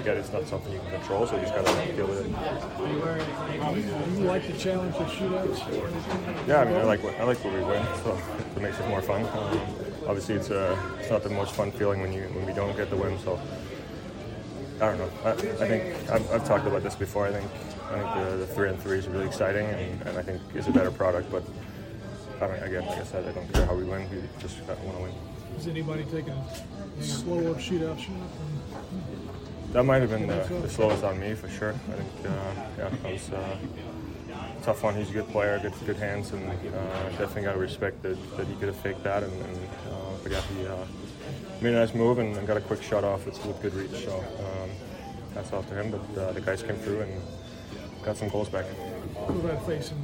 again, 0.00 0.16
it's 0.16 0.32
not 0.32 0.46
something 0.46 0.72
you 0.72 0.78
can 0.80 0.90
control, 0.90 1.26
so 1.26 1.36
you 1.36 1.42
just 1.42 1.54
got 1.54 1.66
to 1.66 1.92
deal 1.94 2.06
with 2.06 2.20
it. 2.20 4.14
Do 4.14 4.20
you 4.20 4.26
like 4.26 4.46
the 4.46 4.56
challenge 4.58 4.94
of 4.96 5.06
shootouts? 5.08 6.48
Yeah, 6.48 6.60
I 6.60 6.64
mean, 6.64 6.76
I 6.76 6.82
like 6.82 7.04
I 7.04 7.24
like 7.24 7.42
what 7.44 7.54
we 7.54 7.60
win, 7.64 7.84
so 8.04 8.18
it 8.56 8.62
makes 8.62 8.78
it 8.78 8.88
more 8.88 9.02
fun. 9.02 9.24
Um, 9.26 9.60
obviously, 10.06 10.34
it's 10.34 10.50
uh, 10.50 10.76
it's 11.00 11.10
not 11.10 11.22
the 11.22 11.30
most 11.30 11.54
fun 11.54 11.70
feeling 11.72 12.00
when 12.00 12.12
you 12.12 12.22
when 12.34 12.46
we 12.46 12.52
don't 12.52 12.76
get 12.76 12.90
the 12.90 12.96
win. 12.96 13.18
So 13.20 13.40
I 14.80 14.86
don't 14.86 14.98
know. 14.98 15.10
I, 15.24 15.30
I 15.32 15.68
think 15.68 16.10
I've, 16.10 16.30
I've, 16.30 16.46
talked 16.46 16.66
about 16.66 16.82
this 16.82 16.94
before. 16.94 17.26
I 17.26 17.32
think 17.32 17.50
I 17.90 17.98
think 17.98 18.14
the, 18.14 18.36
the 18.36 18.46
three 18.46 18.68
and 18.68 18.80
three 18.80 18.98
is 18.98 19.08
really 19.08 19.26
exciting, 19.26 19.66
and, 19.66 20.02
and 20.02 20.18
I 20.18 20.22
think 20.22 20.40
it's 20.54 20.68
a 20.68 20.72
better 20.72 20.90
product. 20.90 21.30
But 21.30 21.42
I 22.40 22.46
mean, 22.46 22.62
again, 22.62 22.86
like 22.86 22.98
I 22.98 23.04
said, 23.04 23.26
I 23.26 23.32
don't 23.32 23.52
care 23.52 23.66
how 23.66 23.74
we 23.74 23.84
win. 23.84 24.08
We 24.10 24.22
just 24.40 24.60
want 24.62 24.80
to 24.80 25.02
win. 25.02 25.12
Is 25.56 25.66
anybody 25.66 26.04
taking 26.04 26.30
a 26.30 27.02
slower 27.02 27.54
shootout 27.54 27.98
shot? 27.98 28.14
That 29.72 29.84
might 29.84 30.00
have 30.00 30.10
been 30.10 30.26
the, 30.26 30.42
the, 30.62 30.68
slowest 30.68 31.04
on 31.04 31.20
me 31.20 31.34
for 31.34 31.48
sure. 31.48 31.72
I 31.72 31.92
think, 31.92 32.26
uh, 32.26 32.30
yeah, 32.78 32.88
that 32.88 33.12
was 33.12 33.30
uh, 33.30 33.56
tough 34.62 34.82
one. 34.82 34.94
He's 34.94 35.10
a 35.10 35.12
good 35.12 35.28
player, 35.28 35.58
good 35.58 35.74
good 35.84 35.96
hands, 35.96 36.32
and 36.32 36.48
uh, 36.48 37.08
definitely 37.10 37.42
got 37.42 37.52
to 37.52 37.58
respect 37.58 38.02
that, 38.02 38.36
that 38.38 38.46
he 38.46 38.54
could 38.54 38.68
have 38.68 38.76
faked 38.76 39.04
that. 39.04 39.22
And, 39.22 39.32
and 39.32 39.56
uh, 39.90 40.16
but 40.22 40.32
yeah, 40.32 40.40
he 40.40 40.66
uh, 40.66 40.76
made 41.60 41.74
a 41.74 41.80
nice 41.80 41.94
move 41.94 42.18
and, 42.18 42.34
and, 42.36 42.46
got 42.46 42.56
a 42.56 42.62
quick 42.62 42.82
shot 42.82 43.04
off 43.04 43.26
with, 43.26 43.44
with 43.44 43.60
good 43.60 43.74
reach. 43.74 44.04
So 44.04 44.16
um, 44.16 44.70
that's 45.34 45.52
off 45.52 45.68
to 45.68 45.74
him. 45.74 45.90
But 45.90 46.20
uh, 46.20 46.32
the 46.32 46.40
guys 46.40 46.62
came 46.62 46.76
through 46.76 47.02
and 47.02 47.22
got 48.02 48.16
some 48.16 48.30
goals 48.30 48.48
back. 48.48 48.64
What 48.64 49.36
about 49.36 49.66
facing? 49.66 49.98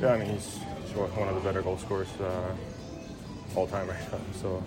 Yeah, 0.00 0.14
I 0.14 0.18
mean 0.18 0.30
he's, 0.30 0.58
he's 0.82 0.96
one 0.96 1.28
of 1.28 1.36
the 1.36 1.40
better 1.40 1.62
goal 1.62 1.78
scorers 1.78 2.08
uh, 2.20 2.52
all 3.54 3.68
time 3.68 3.88
right 3.88 4.12
now. 4.12 4.18
So 4.32 4.60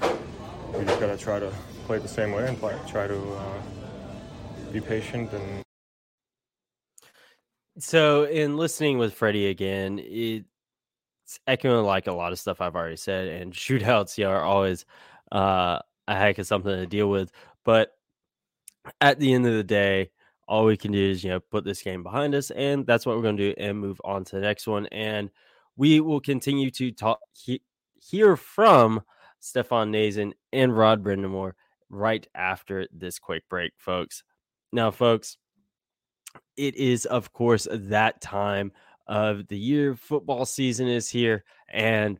I 0.00 0.06
mean, 0.06 0.78
we 0.78 0.84
just 0.86 0.98
got 0.98 1.08
to 1.08 1.18
try 1.18 1.38
to 1.38 1.52
play 1.82 1.98
the 1.98 2.08
same 2.08 2.32
way 2.32 2.46
and 2.46 2.58
play, 2.58 2.76
try 2.88 3.06
to 3.06 3.18
uh, 3.34 3.60
be 4.72 4.80
patient 4.80 5.32
and. 5.32 5.62
So, 7.78 8.24
in 8.24 8.58
listening 8.58 8.98
with 8.98 9.14
Freddie 9.14 9.48
again, 9.48 9.98
it's 9.98 10.44
echoing 11.46 11.86
like 11.86 12.06
a 12.06 12.12
lot 12.12 12.32
of 12.32 12.38
stuff 12.38 12.60
I've 12.60 12.76
already 12.76 12.96
said, 12.96 13.28
and 13.28 13.52
shootouts 13.52 14.18
yeah, 14.18 14.28
are 14.28 14.42
always 14.42 14.84
uh, 15.30 15.78
a 16.06 16.14
heck 16.14 16.38
of 16.38 16.46
something 16.46 16.72
to 16.72 16.86
deal 16.86 17.08
with. 17.08 17.32
But 17.64 17.92
at 19.00 19.18
the 19.18 19.32
end 19.32 19.46
of 19.46 19.54
the 19.54 19.64
day, 19.64 20.10
all 20.48 20.64
we 20.64 20.76
can 20.76 20.92
do 20.92 21.10
is 21.10 21.24
you 21.24 21.30
know 21.30 21.40
put 21.40 21.64
this 21.64 21.82
game 21.82 22.02
behind 22.02 22.34
us, 22.34 22.50
and 22.50 22.86
that's 22.86 23.06
what 23.06 23.16
we're 23.16 23.22
going 23.22 23.36
to 23.38 23.54
do, 23.54 23.60
and 23.62 23.78
move 23.78 24.00
on 24.04 24.24
to 24.24 24.36
the 24.36 24.42
next 24.42 24.66
one. 24.66 24.86
And 24.86 25.30
we 25.76 26.00
will 26.00 26.20
continue 26.20 26.70
to 26.72 26.92
talk 26.92 27.20
he, 27.32 27.62
hear 27.94 28.36
from 28.36 29.02
Stefan 29.40 29.92
Noesen 29.92 30.32
and 30.52 30.76
Rod 30.76 31.02
Brind'Amour 31.02 31.52
right 31.92 32.26
after 32.34 32.88
this 32.90 33.20
quick 33.20 33.44
break, 33.48 33.72
folks. 33.76 34.24
Now, 34.72 34.90
folks, 34.90 35.36
it 36.56 36.74
is, 36.74 37.04
of 37.04 37.32
course, 37.32 37.68
that 37.70 38.20
time 38.20 38.72
of 39.06 39.46
the 39.48 39.58
year. 39.58 39.94
Football 39.94 40.46
season 40.46 40.88
is 40.88 41.08
here. 41.08 41.44
And 41.68 42.18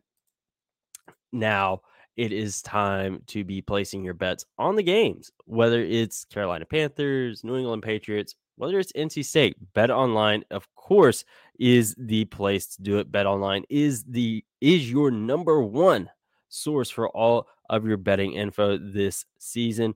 now 1.31 1.81
it 2.15 2.31
is 2.31 2.61
time 2.61 3.23
to 3.27 3.43
be 3.43 3.61
placing 3.61 4.03
your 4.03 4.13
bets 4.13 4.45
on 4.57 4.75
the 4.75 4.83
games, 4.83 5.31
whether 5.45 5.81
it's 5.81 6.25
Carolina 6.25 6.65
Panthers, 6.65 7.43
New 7.43 7.57
England 7.57 7.81
Patriots, 7.81 8.35
whether 8.55 8.77
it's 8.77 8.93
NC 8.93 9.25
State. 9.25 9.57
Bet 9.73 9.89
online, 9.89 10.43
of 10.51 10.67
course, 10.75 11.25
is 11.59 11.95
the 11.97 12.25
place 12.25 12.67
to 12.75 12.81
do 12.83 12.99
it. 12.99 13.11
Bet 13.11 13.25
online 13.25 13.63
is 13.69 14.03
the 14.03 14.45
is 14.61 14.89
your 14.89 15.09
number 15.09 15.63
one 15.63 16.09
source 16.49 16.91
for 16.91 17.09
all 17.09 17.47
of 17.69 17.85
your 17.85 17.97
betting 17.97 18.33
info 18.33 18.77
this 18.77 19.25
season, 19.39 19.95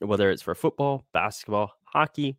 whether 0.00 0.30
it's 0.30 0.42
for 0.42 0.54
football, 0.54 1.04
basketball, 1.12 1.72
hockey, 1.84 2.38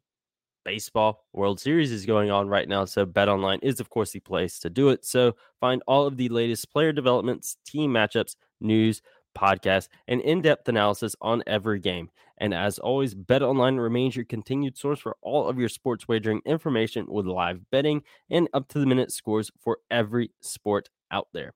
baseball. 0.63 1.25
World 1.33 1.59
Series 1.59 1.91
is 1.91 2.05
going 2.05 2.31
on 2.31 2.47
right 2.47 2.67
now. 2.67 2.85
So 2.85 3.05
Bet 3.05 3.29
Online 3.29 3.59
is, 3.61 3.79
of 3.79 3.89
course, 3.89 4.11
the 4.11 4.19
place 4.19 4.59
to 4.59 4.69
do 4.69 4.89
it. 4.89 5.05
So 5.05 5.35
find 5.59 5.81
all 5.87 6.05
of 6.05 6.17
the 6.17 6.29
latest 6.29 6.71
player 6.71 6.91
developments, 6.91 7.57
team 7.65 7.91
matchups, 7.91 8.35
news, 8.61 9.01
podcasts, 9.37 9.87
and 10.07 10.21
in 10.21 10.41
depth 10.41 10.69
analysis 10.69 11.15
on 11.21 11.43
every 11.47 11.79
game. 11.79 12.09
And 12.37 12.53
as 12.53 12.79
always, 12.79 13.13
Bet 13.13 13.43
Online 13.43 13.77
remains 13.77 14.15
your 14.15 14.25
continued 14.25 14.77
source 14.77 14.99
for 14.99 15.15
all 15.21 15.47
of 15.47 15.57
your 15.57 15.69
sports 15.69 16.07
wagering 16.07 16.41
information 16.45 17.05
with 17.07 17.25
live 17.25 17.59
betting 17.71 18.03
and 18.29 18.49
up 18.53 18.67
to 18.69 18.79
the 18.79 18.85
minute 18.85 19.11
scores 19.11 19.51
for 19.59 19.79
every 19.89 20.31
sport 20.41 20.89
out 21.11 21.27
there. 21.33 21.53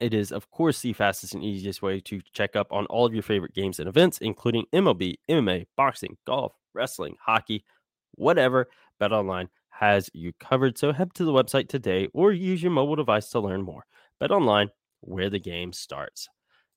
It 0.00 0.14
is, 0.14 0.32
of 0.32 0.50
course, 0.50 0.80
the 0.80 0.92
fastest 0.92 1.34
and 1.34 1.44
easiest 1.44 1.82
way 1.82 2.00
to 2.00 2.20
check 2.32 2.56
up 2.56 2.72
on 2.72 2.86
all 2.86 3.06
of 3.06 3.14
your 3.14 3.22
favorite 3.22 3.54
games 3.54 3.78
and 3.78 3.88
events, 3.88 4.18
including 4.18 4.66
MLB, 4.72 5.16
MMA, 5.28 5.66
boxing, 5.76 6.16
golf, 6.26 6.52
wrestling, 6.74 7.16
hockey, 7.20 7.64
whatever. 8.12 8.68
Bet 8.98 9.12
online 9.12 9.48
has 9.70 10.10
you 10.14 10.32
covered. 10.40 10.78
So 10.78 10.92
head 10.92 11.14
to 11.14 11.24
the 11.24 11.32
website 11.32 11.68
today 11.68 12.08
or 12.14 12.32
use 12.32 12.62
your 12.62 12.72
mobile 12.72 12.96
device 12.96 13.28
to 13.30 13.40
learn 13.40 13.62
more. 13.62 13.84
Bet 14.18 14.30
online, 14.30 14.70
where 15.00 15.30
the 15.30 15.38
game 15.38 15.72
starts. 15.72 16.28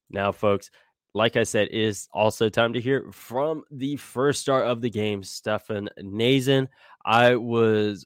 Now, 0.09 0.31
folks, 0.31 0.69
like 1.13 1.37
I 1.37 1.43
said, 1.43 1.69
it 1.69 1.79
is 1.79 2.07
also 2.13 2.49
time 2.49 2.73
to 2.73 2.81
hear 2.81 3.11
from 3.11 3.63
the 3.71 3.95
first 3.97 4.41
star 4.41 4.63
of 4.63 4.81
the 4.81 4.89
game, 4.89 5.23
Stefan 5.23 5.89
Noesen. 5.99 6.67
I 7.05 7.35
was 7.35 8.05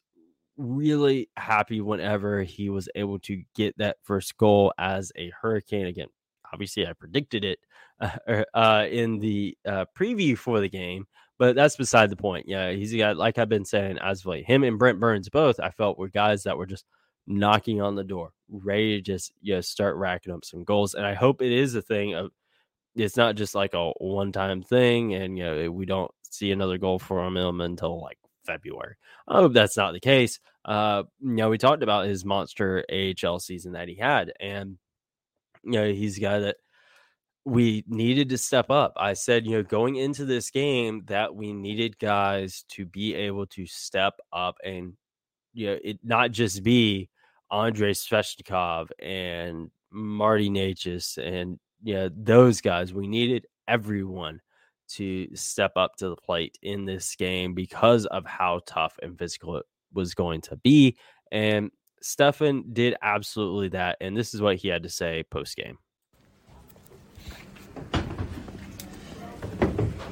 really 0.58 1.30
happy 1.38 1.82
whenever 1.82 2.44
he 2.44 2.70
was 2.70 2.90
able 2.96 3.20
to 3.20 3.44
get 3.56 3.78
that 3.78 3.98
first 4.04 4.38
goal 4.38 4.74
as 4.78 5.12
a 5.16 5.32
Hurricane. 5.42 5.88
Again, 5.88 6.08
obviously, 6.52 6.88
I 6.88 6.94
predicted 6.94 7.44
it 7.44 7.60
uh, 8.00 8.18
er, 8.28 8.46
uh, 8.54 8.86
in 8.90 9.20
the 9.20 9.58
uh, 9.66 9.86
preview 9.98 10.38
for 10.38 10.60
the 10.60 10.70
game, 10.70 11.06
but 11.40 11.56
that's 11.56 11.76
beside 11.76 12.10
the 12.10 12.16
point. 12.16 12.48
Yeah, 12.48 12.72
he's 12.72 12.94
guy, 12.94 13.14
like 13.14 13.38
I've 13.38 13.50
been 13.50 13.66
saying, 13.66 13.98
as 14.00 14.26
of 14.26 14.34
him 14.46 14.64
and 14.64 14.80
Brent 14.80 15.00
Burns 15.00 15.30
both, 15.30 15.60
I 15.60 15.72
felt 15.72 15.98
were 15.98 16.10
guys 16.10 16.44
that 16.44 16.58
were 16.58 16.68
just 16.68 16.86
knocking 17.26 17.82
on 17.82 17.96
the 17.96 18.04
door, 18.04 18.32
ready 18.50 18.98
to 18.98 19.02
just 19.02 19.32
you 19.42 19.56
know, 19.56 19.62
start 19.62 19.96
racking 19.96 20.34
up 20.34 20.46
some 20.46 20.64
goals. 20.64 20.94
And 20.94 21.06
I 21.06 21.14
hope 21.14 21.42
it 21.42 21.52
is 21.52 21.76
a 21.76 21.82
thing 21.82 22.14
of 22.14 22.32
it's 22.96 23.18
not 23.18 23.36
just 23.36 23.56
like 23.56 23.74
a 23.74 23.92
one 23.98 24.32
time 24.32 24.62
thing 24.62 25.16
and 25.16 25.38
you 25.38 25.44
know 25.44 25.72
we 25.72 25.86
don't 25.86 26.12
see 26.30 26.52
another 26.52 26.78
goal 26.78 27.00
from 27.00 27.36
him 27.36 27.62
until 27.62 28.02
like 28.02 28.18
February. 28.46 28.96
I 29.28 29.36
hope 29.36 29.54
that's 29.54 29.78
not 29.78 29.94
the 29.94 30.00
case. 30.00 30.40
Uh, 30.66 31.04
you 31.22 31.36
know, 31.36 31.50
we 31.50 31.58
talked 31.58 31.84
about 31.84 32.08
his 32.08 32.24
monster 32.24 32.86
AHL 32.92 33.40
season 33.40 33.74
that 33.74 33.88
he 33.88 33.96
had, 33.96 34.34
and 34.40 34.78
you 35.64 35.72
know, 35.72 35.92
he's 35.92 36.18
a 36.18 36.22
guy 36.22 36.40
that 36.40 36.58
we 37.46 37.84
needed 37.88 38.30
to 38.30 38.38
step 38.38 38.70
up. 38.70 38.94
I 38.96 39.14
said, 39.14 39.46
you 39.46 39.54
know, 39.54 39.64
going 39.64 39.96
into 39.98 40.26
this 40.26 40.50
game 40.50 41.04
that 41.08 41.36
we 41.36 41.54
needed 41.54 42.00
guys 42.00 42.64
to 42.70 42.86
be 42.86 43.14
able 43.16 43.46
to 43.48 43.66
step 43.66 44.14
up 44.32 44.58
and 44.64 44.94
you 45.54 45.68
know, 45.68 45.78
it 45.84 46.00
not 46.04 46.32
just 46.32 46.64
be 46.64 47.10
Andrei 47.52 47.92
Svechnikov 47.92 48.90
and 49.00 49.70
Marty 49.92 50.50
Necas 50.50 51.18
and 51.18 51.60
you 51.84 51.94
know, 51.96 52.10
those 52.16 52.62
guys. 52.62 52.94
We 52.94 53.08
needed 53.08 53.46
everyone 53.68 54.42
to 54.90 55.28
step 55.36 55.72
up 55.76 55.96
to 55.98 56.10
the 56.10 56.16
plate 56.16 56.58
in 56.62 56.86
this 56.86 57.16
game 57.16 57.54
because 57.54 58.06
of 58.08 58.26
how 58.26 58.62
tough 58.66 58.98
and 59.02 59.18
physical 59.18 59.58
it 59.58 59.66
was 59.94 60.14
going 60.14 60.42
to 60.42 60.56
be. 60.58 60.98
And 61.32 61.72
Stefan 62.02 62.66
did 62.74 62.96
absolutely 63.02 63.70
that. 63.70 63.98
And 64.02 64.16
this 64.16 64.34
is 64.34 64.42
what 64.42 64.58
he 64.58 64.68
had 64.68 64.84
to 64.84 64.90
say 64.90 65.24
post 65.30 65.56
game. 65.56 65.78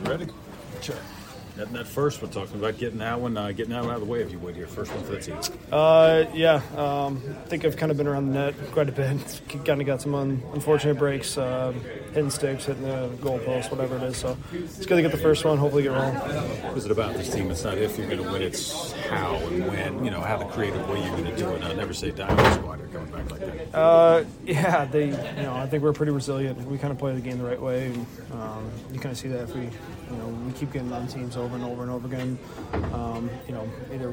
Ready? 0.03 0.27
Sure. 0.81 0.95
That, 1.61 1.73
that 1.73 1.87
first 1.87 2.23
one, 2.23 2.31
talking 2.31 2.55
about 2.55 2.79
getting 2.79 2.97
that 2.97 3.21
one, 3.21 3.37
uh, 3.37 3.51
getting 3.51 3.69
that 3.69 3.83
one 3.83 3.91
out 3.91 4.01
of 4.01 4.07
the 4.07 4.11
way, 4.11 4.23
if 4.23 4.31
you 4.31 4.39
would, 4.39 4.55
here. 4.55 4.65
First 4.65 4.91
one 4.95 5.03
for 5.03 5.11
the 5.11 5.19
team. 5.19 5.37
Uh, 5.71 6.25
yeah. 6.33 6.55
Um, 6.75 7.21
I 7.29 7.47
think 7.49 7.65
I've 7.65 7.77
kind 7.77 7.91
of 7.91 7.99
been 7.99 8.07
around 8.07 8.29
the 8.29 8.33
net 8.33 8.71
quite 8.71 8.89
a 8.89 8.91
bit. 8.91 9.41
kind 9.63 9.79
of 9.79 9.85
got 9.85 10.01
some 10.01 10.15
un- 10.15 10.41
unfortunate 10.53 10.97
breaks, 10.97 11.37
uh, 11.37 11.71
hitting 12.13 12.31
sticks, 12.31 12.65
hitting 12.65 12.81
the 12.81 13.11
goalpost, 13.19 13.69
whatever 13.69 13.95
it 13.97 14.01
is. 14.01 14.17
So 14.17 14.35
it's 14.51 14.87
good 14.87 14.95
to 14.95 15.03
get 15.03 15.11
the 15.11 15.19
first 15.19 15.45
one. 15.45 15.59
Hopefully, 15.59 15.83
get 15.83 15.91
rolling. 15.91 16.15
What 16.15 16.77
is 16.77 16.85
it 16.85 16.91
about 16.91 17.13
this 17.13 17.31
team? 17.31 17.51
It's 17.51 17.63
not 17.63 17.77
if 17.77 17.95
you're 17.95 18.07
going 18.07 18.23
to 18.23 18.31
win; 18.31 18.41
it's 18.41 18.93
how 18.93 19.35
and 19.35 19.67
when. 19.67 20.03
You 20.03 20.09
know, 20.09 20.21
how 20.21 20.37
the 20.37 20.45
creative 20.45 20.89
way 20.89 21.03
you're 21.03 21.15
going 21.15 21.25
to 21.25 21.37
do 21.37 21.47
it. 21.51 21.63
I 21.63 21.73
never 21.73 21.93
say 21.93 22.09
die 22.09 22.60
squad 22.71 22.81
or 22.81 22.87
coming 22.91 23.11
back 23.11 23.31
like 23.31 23.71
that. 23.71 23.77
Uh, 23.77 24.23
yeah, 24.45 24.85
they. 24.85 25.05
You 25.05 25.43
know, 25.43 25.55
I 25.55 25.67
think 25.67 25.83
we're 25.83 25.93
pretty 25.93 26.11
resilient. 26.11 26.61
We 26.67 26.77
kind 26.77 26.91
of 26.91 26.99
play 26.99 27.13
the 27.13 27.21
game 27.21 27.37
the 27.37 27.43
right 27.43 27.61
way, 27.61 27.87
and 27.87 28.05
um, 28.33 28.71
you 28.91 28.99
kind 28.99 29.11
of 29.11 29.17
see 29.17 29.27
that 29.29 29.43
if 29.43 29.55
we, 29.55 29.63
you 29.63 30.17
know, 30.17 30.27
we 30.45 30.51
keep 30.53 30.71
getting 30.71 30.91
on 30.91 31.07
teams 31.07 31.37
over 31.37 31.55
and 31.55 31.63
over 31.63 31.81
and 31.83 31.91
over 31.91 32.07
again. 32.07 32.37
Um, 32.93 33.29
you 33.47 33.53
know, 33.53 33.69
either 33.93 34.11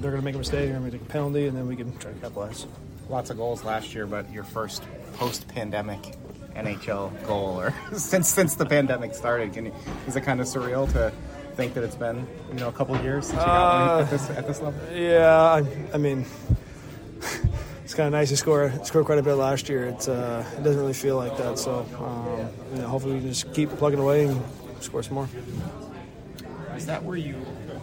they're 0.00 0.10
going 0.10 0.16
to 0.16 0.22
make 0.22 0.34
a 0.34 0.38
mistake, 0.38 0.70
they're 0.70 0.78
going 0.78 0.90
to 0.90 0.98
take 0.98 1.06
a 1.06 1.10
penalty, 1.10 1.46
and 1.46 1.56
then 1.56 1.66
we 1.66 1.76
can 1.76 1.96
try 1.98 2.12
to 2.12 2.18
capitalize. 2.18 2.66
Lots 3.08 3.30
of 3.30 3.36
goals 3.36 3.64
last 3.64 3.94
year, 3.94 4.06
but 4.06 4.30
your 4.32 4.44
first 4.44 4.84
post-pandemic 5.14 6.16
NHL 6.54 7.26
goal, 7.26 7.60
or 7.60 7.74
since 7.96 8.28
since 8.28 8.54
the 8.54 8.66
pandemic 8.66 9.14
started, 9.14 9.52
can 9.52 9.66
you, 9.66 9.74
is 10.06 10.16
it 10.16 10.22
kind 10.22 10.40
of 10.40 10.46
surreal 10.46 10.90
to 10.92 11.12
think 11.56 11.74
that 11.74 11.82
it's 11.82 11.96
been 11.96 12.26
you 12.52 12.60
know 12.60 12.68
a 12.68 12.72
couple 12.72 12.96
years 13.02 13.26
since 13.26 13.40
you 13.40 13.46
got 13.46 13.96
one 13.96 14.04
at 14.04 14.10
this 14.10 14.30
at 14.30 14.46
this 14.46 14.60
level? 14.60 14.80
Yeah, 14.96 15.42
I, 15.42 15.64
I 15.92 15.98
mean, 15.98 16.24
it's 16.50 16.59
kind 18.00 18.14
of 18.14 18.18
nice 18.18 18.30
to 18.30 18.36
score 18.38 18.72
score 18.82 19.04
quite 19.04 19.18
a 19.18 19.22
bit 19.22 19.34
last 19.34 19.68
year. 19.68 19.84
It's 19.84 20.08
uh, 20.08 20.42
it 20.56 20.62
doesn't 20.62 20.80
really 20.80 20.94
feel 20.94 21.16
like 21.16 21.36
that. 21.36 21.58
So 21.58 21.86
um, 21.98 22.48
you 22.74 22.80
know, 22.80 22.88
hopefully 22.88 23.16
we 23.16 23.20
can 23.20 23.28
just 23.28 23.52
keep 23.52 23.68
plugging 23.76 23.98
away 24.00 24.24
and 24.24 24.42
score 24.80 25.02
some 25.02 25.16
more. 25.16 25.28
Is 26.74 26.86
that 26.86 27.04
where 27.04 27.18
you 27.18 27.36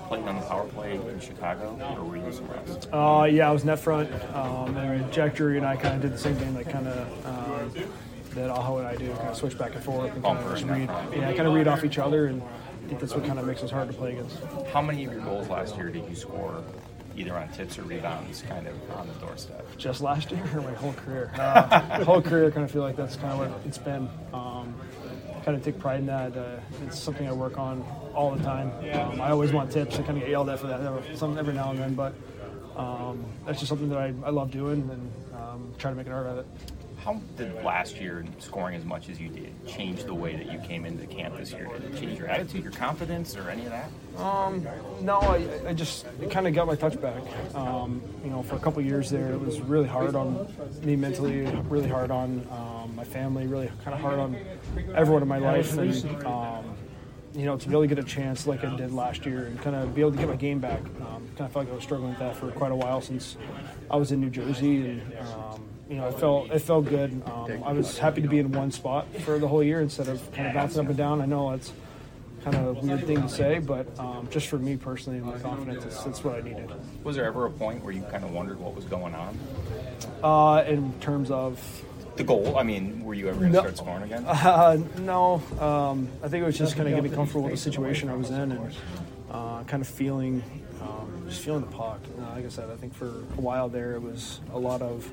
played 0.08 0.24
on 0.24 0.38
the 0.38 0.42
power 0.42 0.66
play 0.70 0.96
in 0.96 1.20
Chicago, 1.20 1.78
or 2.00 2.04
were 2.04 2.18
you 2.18 2.32
somewhere 2.34 2.58
else? 2.58 2.88
Uh, 2.92 3.28
yeah, 3.32 3.48
I 3.48 3.52
was 3.52 3.64
net 3.64 3.78
front, 3.78 4.12
um, 4.34 4.76
and 4.78 5.14
Jack 5.14 5.36
Drury 5.36 5.58
and 5.58 5.68
I 5.68 5.76
kind 5.76 5.94
of 5.94 6.02
did 6.02 6.14
the 6.14 6.18
same 6.18 6.36
thing, 6.36 6.56
like 6.56 6.72
kind 6.72 6.88
of 6.88 7.26
um, 7.28 7.72
that 8.32 8.50
Aho 8.50 8.80
and 8.80 8.88
I 8.88 8.96
do, 8.96 9.14
kind 9.14 9.30
of 9.30 9.38
switch 9.38 9.56
back 9.56 9.76
and 9.76 9.84
forth 9.84 10.16
and 10.16 10.24
kind 10.24 10.40
of 10.40 10.52
just 10.52 10.66
read, 10.66 10.90
yeah, 11.16 11.32
kind 11.34 11.48
of 11.48 11.54
read 11.54 11.68
off 11.68 11.86
each 11.86 12.00
other, 12.00 12.26
and 12.26 12.42
I 12.42 12.88
think 12.88 13.00
that's 13.02 13.14
what 13.14 13.24
kind 13.24 13.38
of 13.38 13.46
makes 13.46 13.62
us 13.62 13.70
hard 13.70 13.88
to 13.90 13.94
play 13.94 14.14
against. 14.14 14.40
How 14.74 14.82
many 14.82 15.06
of 15.06 15.14
your 15.14 15.22
goals 15.22 15.48
last 15.48 15.78
year 15.78 15.90
did 15.90 16.10
you 16.10 16.16
score? 16.16 16.64
Either 17.18 17.34
on 17.36 17.50
tips 17.50 17.80
or 17.80 17.82
rebounds, 17.82 18.44
kind 18.44 18.68
of 18.68 18.76
on 18.92 19.08
the 19.08 19.14
doorstep. 19.16 19.66
Just 19.78 20.02
last 20.02 20.32
year 20.32 20.44
or 20.56 20.62
my 20.62 20.74
whole 20.74 20.94
career? 20.94 21.32
Uh, 21.38 22.04
whole 22.04 22.22
career, 22.22 22.52
kind 22.52 22.64
of 22.64 22.72
feel 22.72 22.84
like 22.84 22.96
that's 22.96 23.16
kind 23.16 23.34
of 23.34 23.40
what 23.40 23.66
it's 23.66 23.78
been. 23.80 24.08
Um, 24.34 24.76
kind 25.44 25.58
of 25.58 25.64
take 25.64 25.80
pride 25.80 26.00
in 26.02 26.06
that. 26.06 26.38
Uh, 26.38 26.60
it's 26.86 27.00
something 27.00 27.28
I 27.28 27.32
work 27.32 27.58
on 27.58 27.84
all 28.14 28.36
the 28.36 28.44
time. 28.44 28.72
Um, 28.94 29.20
I 29.20 29.30
always 29.32 29.52
want 29.52 29.72
tips. 29.72 29.96
I 29.96 30.04
kind 30.04 30.18
of 30.18 30.20
get 30.20 30.30
yelled 30.30 30.50
at 30.50 30.60
for 30.60 30.68
that 30.68 31.18
some 31.18 31.38
every 31.38 31.54
now 31.54 31.72
and 31.72 31.80
then, 31.80 31.94
but 31.96 32.14
um, 32.76 33.26
that's 33.46 33.60
just 33.60 33.70
something 33.70 33.90
that 33.90 33.98
I, 33.98 34.14
I 34.24 34.30
love 34.30 34.52
doing 34.52 34.88
and 34.92 35.12
um, 35.34 35.74
try 35.78 35.90
to 35.90 35.98
make 35.98 36.06
an 36.06 36.12
art 36.14 36.28
out 36.28 36.38
of 36.38 36.38
it. 36.40 36.46
How 37.08 37.22
did 37.38 37.64
last 37.64 38.02
year 38.02 38.26
scoring 38.38 38.76
as 38.76 38.84
much 38.84 39.08
as 39.08 39.18
you 39.18 39.30
did 39.30 39.66
change 39.66 40.04
the 40.04 40.14
way 40.14 40.36
that 40.36 40.52
you 40.52 40.60
came 40.60 40.84
into 40.84 41.08
camp 41.08 41.38
this 41.38 41.54
year? 41.54 41.70
Did 41.80 41.96
it 41.96 41.98
change 41.98 42.20
your 42.20 42.28
attitude, 42.28 42.64
your 42.64 42.74
confidence, 42.74 43.38
or 43.38 43.50
any 43.50 43.66
of 43.66 43.72
that? 43.72 43.90
Um, 44.22 44.68
no, 45.00 45.20
I, 45.20 45.70
I 45.70 45.74
just 45.74 46.06
kind 46.30 46.50
of 46.50 46.54
got 46.54 46.68
my 46.68 46.76
touch 46.76 47.00
back. 47.00 47.24
Um, 47.56 48.02
you 48.26 48.30
know, 48.30 48.44
for 48.44 48.58
a 48.58 48.60
couple 48.60 48.82
years 48.82 49.10
there, 49.10 49.32
it 49.32 49.40
was 49.40 49.62
really 49.62 49.88
hard 49.88 50.16
on 50.16 50.54
me 50.84 50.98
mentally, 50.98 51.44
really 51.70 51.88
hard 51.88 52.12
on 52.12 52.46
um, 52.52 52.94
my 52.94 53.06
family, 53.06 53.48
really 53.48 53.72
kind 53.86 53.94
of 53.94 54.02
hard 54.02 54.20
on 54.20 54.36
everyone 54.94 55.22
in 55.22 55.30
my 55.30 55.38
life. 55.38 55.78
And, 55.78 56.26
um, 56.26 56.76
you 57.34 57.46
know, 57.46 57.56
to 57.56 57.70
be 57.70 57.72
able 57.72 57.84
to 57.84 57.88
get 57.88 58.00
a 58.00 58.04
chance 58.04 58.46
like 58.48 58.66
I 58.66 58.76
did 58.76 58.92
last 58.92 59.26
year 59.26 59.46
and 59.46 59.62
kind 59.62 59.78
of 59.78 59.96
be 59.96 60.02
able 60.02 60.12
to 60.12 60.18
get 60.18 60.28
my 60.28 60.36
game 60.36 60.60
back. 60.60 60.82
Um, 60.82 61.26
kind 61.38 61.48
of 61.48 61.54
felt 61.54 61.56
like 61.56 61.70
I 61.70 61.76
was 61.76 61.84
struggling 61.86 62.10
with 62.10 62.20
that 62.20 62.36
for 62.36 62.52
quite 62.52 62.74
a 62.74 62.76
while 62.76 63.00
since 63.00 63.38
I 63.90 63.96
was 63.96 64.12
in 64.12 64.20
New 64.20 64.30
Jersey 64.30 64.90
and 64.90 65.02
um, 65.20 65.67
you 65.90 65.96
know, 65.96 66.08
it 66.08 66.20
felt 66.20 66.52
it 66.52 66.60
felt 66.60 66.86
good. 66.86 67.22
Um, 67.26 67.64
I 67.64 67.74
was 67.74 67.98
happy 67.98 68.22
to 68.22 68.28
be 68.28 68.40
in 68.40 68.52
one 68.52 68.72
spot 68.72 69.08
for 69.22 69.40
the 69.40 69.48
whole 69.48 69.64
year 69.64 69.82
instead 69.82 70.08
of 70.08 70.32
kind 70.34 70.48
of 70.48 70.54
bouncing 70.54 70.82
up 70.82 70.88
and 70.88 70.98
down. 70.98 71.22
I 71.22 71.26
know 71.26 71.52
it's 71.52 71.72
kind 72.44 72.56
of 72.58 72.78
a 72.78 72.80
weird 72.86 73.06
thing 73.06 73.22
to 73.22 73.30
say, 73.30 73.60
but 73.60 73.88
um, 74.00 74.28
just 74.32 74.48
for 74.48 74.58
me 74.58 74.76
personally, 74.78 75.20
my 75.20 75.38
confidence, 75.40 75.84
it's, 75.86 76.06
it's 76.06 76.24
what 76.24 76.36
I 76.36 76.42
needed. 76.42 76.70
Was 77.04 77.16
there 77.16 77.26
ever 77.26 77.46
a 77.46 77.52
point 77.52 77.84
where 77.84 77.94
you 77.94 78.02
kind 78.04 78.24
of 78.24 78.32
wondered 78.32 78.60
what 78.60 78.76
was 78.76 78.86
going 78.86 79.16
on? 79.16 79.38
Uh, 80.24 80.64
in 80.68 80.94
terms 81.00 81.32
of 81.32 81.60
the 82.16 82.24
goal, 82.24 82.58
I 82.58 82.64
mean, 82.64 83.04
were 83.04 83.14
you 83.14 83.28
ever 83.30 83.40
going 83.40 83.52
to 83.52 83.58
No. 83.58 83.62
start 83.62 83.78
scoring 83.78 84.04
again? 84.04 84.26
Uh, 84.26 84.78
no, 85.00 85.42
um, 85.60 86.10
I 86.24 86.28
think 86.28 86.42
it 86.44 86.46
was 86.46 86.58
just 86.58 86.76
kind 86.76 86.88
of 86.90 86.96
getting 86.96 87.12
comfortable 87.14 87.44
with 87.44 87.52
the 87.54 87.58
situation 87.58 88.10
I 88.10 88.16
was 88.16 88.30
in 88.30 88.52
and 88.52 88.76
uh, 89.32 89.64
kind 89.66 89.82
of 89.82 89.88
feeling, 89.88 90.42
um, 90.82 91.24
just 91.30 91.42
feeling 91.42 91.62
the 91.62 91.68
puck. 91.68 92.00
Uh, 92.20 92.34
like 92.36 92.46
I 92.46 92.50
said, 92.50 92.70
I 92.70 92.76
think 92.76 92.94
for 92.96 93.08
a 93.08 93.42
while 93.42 93.70
there 93.70 93.94
it 93.94 94.02
was 94.02 94.40
a 94.54 94.58
lot 94.60 94.82
of 94.82 95.10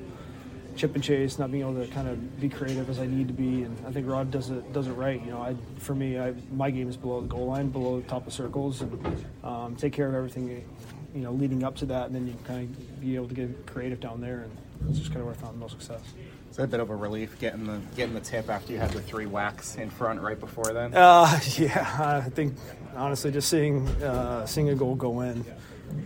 chip 0.75 0.95
and 0.95 1.03
chase, 1.03 1.39
not 1.39 1.51
being 1.51 1.63
able 1.63 1.85
to 1.85 1.91
kind 1.91 2.07
of 2.07 2.39
be 2.39 2.49
creative 2.49 2.89
as 2.89 2.99
I 2.99 3.05
need 3.05 3.27
to 3.27 3.33
be. 3.33 3.63
And 3.63 3.77
I 3.87 3.91
think 3.91 4.07
Rod 4.07 4.31
does 4.31 4.49
it 4.49 4.71
does 4.73 4.87
it 4.87 4.93
right. 4.93 5.23
You 5.23 5.31
know, 5.31 5.41
I 5.41 5.55
for 5.79 5.95
me, 5.95 6.19
I, 6.19 6.33
my 6.51 6.69
game 6.69 6.89
is 6.89 6.97
below 6.97 7.21
the 7.21 7.27
goal 7.27 7.47
line, 7.47 7.69
below 7.69 7.99
the 7.99 8.07
top 8.07 8.27
of 8.27 8.33
circles, 8.33 8.81
and 8.81 9.25
um, 9.43 9.75
take 9.75 9.93
care 9.93 10.07
of 10.07 10.15
everything. 10.15 10.63
You 11.13 11.21
know, 11.21 11.31
leading 11.31 11.63
up 11.63 11.77
to 11.77 11.85
that, 11.87 12.07
and 12.07 12.15
then 12.15 12.27
you 12.27 12.35
kind 12.43 12.63
of 12.69 13.01
be 13.01 13.15
able 13.15 13.29
to 13.29 13.33
get 13.33 13.65
creative 13.65 14.01
down 14.01 14.19
there, 14.19 14.39
and 14.39 14.51
that's 14.81 14.99
just 14.99 15.11
kind 15.11 15.21
of 15.21 15.27
where 15.27 15.35
I 15.35 15.37
found 15.37 15.55
the 15.55 15.59
most 15.59 15.71
success. 15.71 16.01
So 16.51 16.63
it's 16.63 16.69
a 16.69 16.77
bit 16.77 16.79
of 16.79 16.89
a 16.89 16.95
relief 16.95 17.39
getting 17.39 17.65
the 17.65 17.79
getting 17.95 18.13
the 18.13 18.21
tip 18.21 18.49
after 18.49 18.73
you 18.73 18.79
had 18.79 18.91
the 18.91 19.01
three 19.01 19.25
whacks 19.25 19.75
in 19.75 19.89
front 19.89 20.21
right 20.21 20.39
before 20.39 20.73
then. 20.73 20.93
Uh, 20.93 21.39
yeah, 21.57 22.21
I 22.25 22.29
think 22.29 22.55
honestly, 22.95 23.31
just 23.31 23.49
seeing 23.49 23.87
uh, 24.01 24.45
seeing 24.45 24.69
a 24.69 24.75
goal 24.75 24.95
go 24.95 25.21
in 25.21 25.45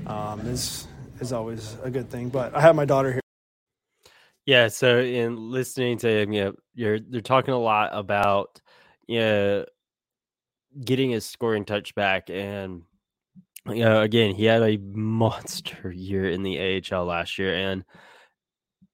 um, 0.05 0.41
is 0.41 0.87
is 1.19 1.33
always 1.33 1.75
a 1.83 1.89
good 1.89 2.09
thing. 2.09 2.29
But 2.29 2.55
I 2.55 2.61
have 2.61 2.75
my 2.75 2.85
daughter 2.85 3.11
here. 3.11 3.21
Yeah, 4.49 4.67
so 4.69 4.97
in 4.99 5.51
listening 5.51 5.99
to 5.99 6.09
him, 6.09 6.33
you 6.33 6.43
know, 6.45 6.53
you're 6.73 6.99
they're 6.99 7.21
talking 7.21 7.53
a 7.53 7.59
lot 7.59 7.91
about 7.93 8.59
you 9.05 9.19
know 9.19 9.65
getting 10.83 11.11
his 11.11 11.23
scoring 11.23 11.65
touch 11.65 11.93
back 11.93 12.31
and 12.31 12.81
you 13.67 13.83
know, 13.85 14.01
again, 14.01 14.33
he 14.33 14.45
had 14.45 14.63
a 14.63 14.77
monster 14.77 15.91
year 15.95 16.29
in 16.29 16.41
the 16.43 16.59
AHL 16.91 17.05
last 17.05 17.37
year 17.37 17.53
and 17.53 17.85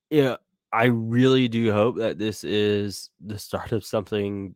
yeah, 0.09 0.35
I 0.71 0.85
really 0.85 1.47
do 1.47 1.71
hope 1.71 1.97
that 1.97 2.17
this 2.17 2.43
is 2.43 3.09
the 3.25 3.39
start 3.39 3.71
of 3.71 3.85
something 3.85 4.55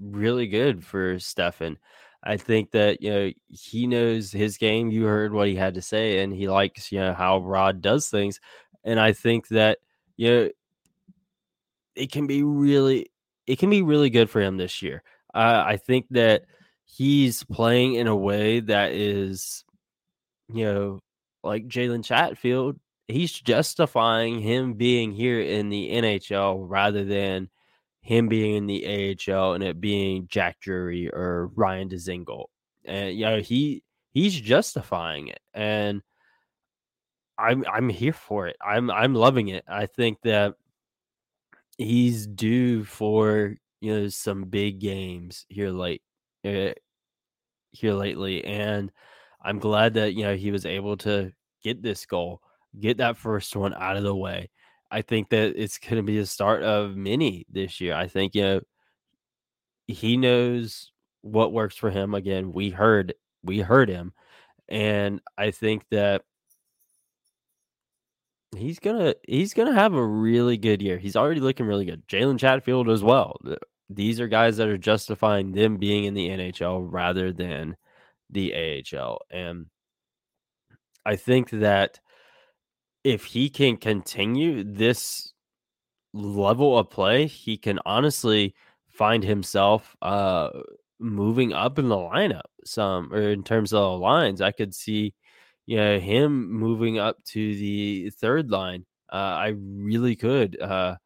really 0.00 0.46
good 0.48 0.84
for 0.84 1.18
Stefan. 1.18 1.78
I 2.24 2.36
think 2.36 2.72
that 2.72 3.02
you 3.02 3.10
know 3.10 3.32
he 3.48 3.86
knows 3.86 4.32
his 4.32 4.58
game. 4.58 4.90
You 4.90 5.04
heard 5.04 5.32
what 5.32 5.48
he 5.48 5.56
had 5.56 5.74
to 5.74 5.82
say, 5.82 6.20
and 6.22 6.32
he 6.34 6.48
likes 6.48 6.92
you 6.92 7.00
know 7.00 7.14
how 7.14 7.38
Rod 7.38 7.82
does 7.82 8.08
things. 8.08 8.40
And 8.84 9.00
I 9.00 9.12
think 9.12 9.48
that 9.48 9.78
you 10.18 10.30
know 10.30 10.48
it 11.96 12.12
can 12.12 12.26
be 12.26 12.42
really 12.42 13.10
it 13.46 13.58
can 13.58 13.70
be 13.70 13.82
really 13.82 14.10
good 14.10 14.28
for 14.28 14.40
him 14.40 14.58
this 14.58 14.82
year. 14.82 15.02
Uh, 15.34 15.64
I 15.66 15.78
think 15.78 16.06
that 16.10 16.44
he's 16.84 17.44
playing 17.44 17.94
in 17.94 18.06
a 18.06 18.16
way 18.16 18.60
that 18.60 18.92
is, 18.92 19.64
you 20.52 20.64
know, 20.64 21.00
like 21.42 21.66
Jalen 21.66 22.04
Chatfield. 22.04 22.78
He's 23.08 23.32
justifying 23.32 24.40
him 24.40 24.74
being 24.74 25.12
here 25.12 25.40
in 25.40 25.70
the 25.70 25.90
NHL 25.90 26.66
rather 26.68 27.04
than 27.04 27.48
him 28.02 28.28
being 28.28 28.54
in 28.54 28.66
the 28.66 29.16
AHL 29.26 29.54
and 29.54 29.64
it 29.64 29.80
being 29.80 30.26
Jack 30.28 30.60
Drury 30.60 31.08
or 31.10 31.50
Ryan 31.54 31.88
Dzingel. 31.88 32.46
And 32.84 33.16
you 33.16 33.24
know, 33.24 33.40
he 33.40 33.82
he's 34.12 34.38
justifying 34.38 35.28
it. 35.28 35.40
And 35.54 36.02
I'm 37.38 37.64
I'm 37.72 37.88
here 37.88 38.12
for 38.12 38.48
it. 38.48 38.56
I'm 38.60 38.90
I'm 38.90 39.14
loving 39.14 39.48
it. 39.48 39.64
I 39.68 39.86
think 39.86 40.18
that 40.22 40.54
he's 41.78 42.26
due 42.26 42.84
for 42.84 43.54
you 43.80 43.94
know 43.94 44.08
some 44.08 44.44
big 44.44 44.80
games 44.80 45.46
here 45.48 45.70
late 45.70 46.02
uh, 46.44 46.72
here 47.72 47.92
lately, 47.94 48.44
and 48.44 48.90
I'm 49.42 49.60
glad 49.60 49.94
that 49.94 50.14
you 50.14 50.24
know 50.24 50.34
he 50.36 50.50
was 50.50 50.66
able 50.66 50.96
to 50.98 51.32
get 51.62 51.82
this 51.82 52.06
goal, 52.06 52.42
get 52.78 52.98
that 52.98 53.16
first 53.16 53.54
one 53.54 53.74
out 53.74 53.96
of 53.96 54.02
the 54.02 54.14
way. 54.14 54.50
I 54.90 55.02
think 55.02 55.28
that 55.30 55.54
it's 55.56 55.78
going 55.78 55.96
to 55.96 56.02
be 56.02 56.18
the 56.18 56.26
start 56.26 56.62
of 56.62 56.96
many 56.96 57.46
this 57.50 57.80
year. 57.80 57.94
I 57.94 58.08
think 58.08 58.34
you 58.34 58.42
know 58.42 58.60
he 59.86 60.16
knows 60.16 60.92
what 61.22 61.52
works 61.52 61.76
for 61.76 61.90
him. 61.90 62.14
Again, 62.14 62.52
we 62.52 62.70
heard 62.70 63.14
we 63.44 63.60
heard 63.60 63.88
him, 63.88 64.12
and 64.68 65.20
I 65.36 65.52
think 65.52 65.84
that 65.90 66.22
he's 68.56 68.78
gonna 68.78 69.14
he's 69.26 69.54
gonna 69.54 69.74
have 69.74 69.94
a 69.94 70.04
really 70.04 70.56
good 70.56 70.82
year. 70.82 70.98
He's 70.98 71.16
already 71.16 71.40
looking 71.40 71.66
really 71.66 71.84
good. 71.84 72.06
Jalen 72.08 72.38
Chatfield 72.38 72.88
as 72.88 73.02
well. 73.02 73.38
These 73.90 74.20
are 74.20 74.28
guys 74.28 74.56
that 74.58 74.68
are 74.68 74.78
justifying 74.78 75.52
them 75.52 75.76
being 75.76 76.04
in 76.04 76.14
the 76.14 76.28
NHL 76.28 76.86
rather 76.90 77.32
than 77.32 77.76
the 78.30 78.54
AHL. 78.94 79.20
And 79.30 79.66
I 81.06 81.16
think 81.16 81.50
that 81.50 82.00
if 83.04 83.24
he 83.24 83.48
can 83.48 83.76
continue 83.76 84.64
this 84.64 85.32
level 86.12 86.78
of 86.78 86.90
play, 86.90 87.26
he 87.26 87.56
can 87.56 87.78
honestly 87.86 88.54
find 88.90 89.22
himself 89.22 89.96
uh 90.02 90.50
moving 91.00 91.52
up 91.52 91.78
in 91.78 91.88
the 91.88 91.94
lineup 91.96 92.42
some 92.64 93.12
or 93.12 93.30
in 93.30 93.42
terms 93.44 93.72
of 93.72 93.80
the 93.80 93.98
lines. 93.98 94.40
I 94.40 94.52
could 94.52 94.74
see 94.74 95.14
yeah, 95.68 95.98
him 95.98 96.50
moving 96.50 96.98
up 96.98 97.22
to 97.24 97.54
the 97.54 98.08
third 98.08 98.50
line. 98.50 98.86
Uh, 99.12 99.16
I 99.16 99.48
really 99.58 100.16
could. 100.16 100.58
Uh, 100.58 100.96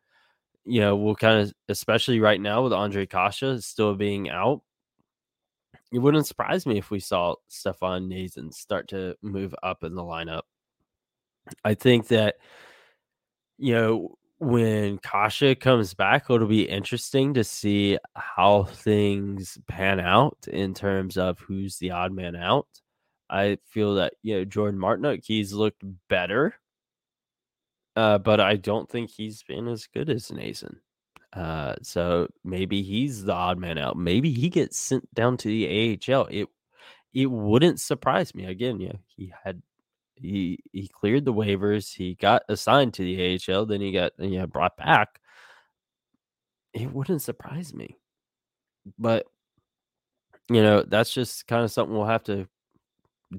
you 0.65 0.81
know, 0.81 0.95
we'll 0.95 1.17
kind 1.17 1.41
of, 1.41 1.53
especially 1.69 2.21
right 2.21 2.41
now 2.41 2.63
with 2.63 2.71
Ondrej 2.71 3.11
Kase 3.11 3.67
still 3.67 3.97
being 3.97 4.31
out. 4.31 4.63
It 5.91 5.99
wouldn't 5.99 6.29
surprise 6.29 6.65
me 6.65 6.79
if 6.79 6.93
we 6.93 7.01
saw 7.01 7.35
Stefan 7.49 8.09
Noesen 8.09 8.55
start 8.55 8.87
to 8.91 9.17
move 9.21 9.53
up 9.65 9.83
in 9.83 9.97
the 9.97 10.03
lineup. 10.03 10.43
I 11.65 11.75
think 11.75 12.07
that, 12.09 12.37
you 13.59 13.75
know, 13.75 14.17
when 14.39 14.99
Kase 14.99 15.57
comes 15.59 15.93
back, 15.93 16.27
it'll 16.31 16.47
be 16.47 16.69
interesting 16.69 17.35
to 17.35 17.43
see 17.43 17.99
how 18.15 18.63
things 18.63 19.59
pan 19.67 19.99
out 19.99 20.39
in 20.47 20.73
terms 20.73 21.17
of 21.17 21.41
who's 21.41 21.79
the 21.79 21.91
odd 21.91 22.13
man 22.13 22.37
out. 22.37 22.69
I 23.33 23.59
feel 23.65 23.95
that 23.95 24.15
you 24.23 24.37
know 24.37 24.45
Jordan 24.45 24.79
Martinook 24.79 25.25
he's 25.25 25.53
looked 25.55 25.83
better, 26.09 26.55
uh, 27.97 28.19
but 28.19 28.41
I 28.41 28.57
don't 28.57 28.89
think 28.89 29.11
he's 29.11 29.43
been 29.43 29.69
as 29.69 29.87
good 29.87 30.11
as 30.11 30.29
Noesen. 30.29 30.77
Uh, 31.33 31.77
so 31.83 32.29
maybe 32.45 32.83
he's 32.83 33.25
the 33.25 33.33
odd 33.33 33.59
man 33.59 33.79
out. 33.79 33.97
Maybe 33.97 34.31
he 34.33 34.51
gets 34.51 34.79
sent 34.79 35.13
down 35.15 35.39
to 35.39 35.49
the 35.49 35.99
AHL. 36.15 36.27
It 36.31 36.49
it 37.15 37.27
wouldn't 37.27 37.81
surprise 37.81 38.35
me. 38.35 38.45
Again, 38.47 38.81
yeah, 38.81 38.93
he 39.07 39.33
had 39.45 39.63
he 40.15 40.59
he 40.73 40.89
cleared 40.89 41.25
the 41.25 41.33
waivers. 41.33 41.95
He 41.95 42.15
got 42.17 42.43
assigned 42.51 42.95
to 42.95 43.03
the 43.03 43.41
AHL. 43.49 43.67
Then 43.67 43.81
he 43.81 43.93
got 43.93 44.13
yeah 44.19 44.47
brought 44.47 44.77
back. 44.77 45.21
It 46.75 46.93
wouldn't 46.93 47.23
surprise 47.23 47.75
me, 47.75 47.97
but 48.99 49.27
you 50.51 50.63
know 50.63 50.83
that's 50.83 51.13
just 51.15 51.47
kind 51.47 51.65
of 51.65 51.71
something 51.71 51.97
we'll 51.97 52.07
have 52.07 52.25
to 52.25 52.47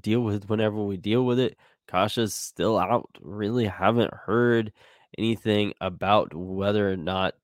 deal 0.02 0.22
with 0.22 0.50
whenever 0.50 0.84
we 0.84 0.98
deal 0.98 1.26
with 1.26 1.40
it. 1.40 1.58
Kase's 1.88 2.34
still 2.34 2.78
out. 2.78 3.10
Really 3.22 3.66
haven't 3.66 4.14
heard 4.14 4.72
anything 5.18 5.74
about 5.82 6.34
whether 6.34 6.92
or 6.92 6.98
not 6.98 7.36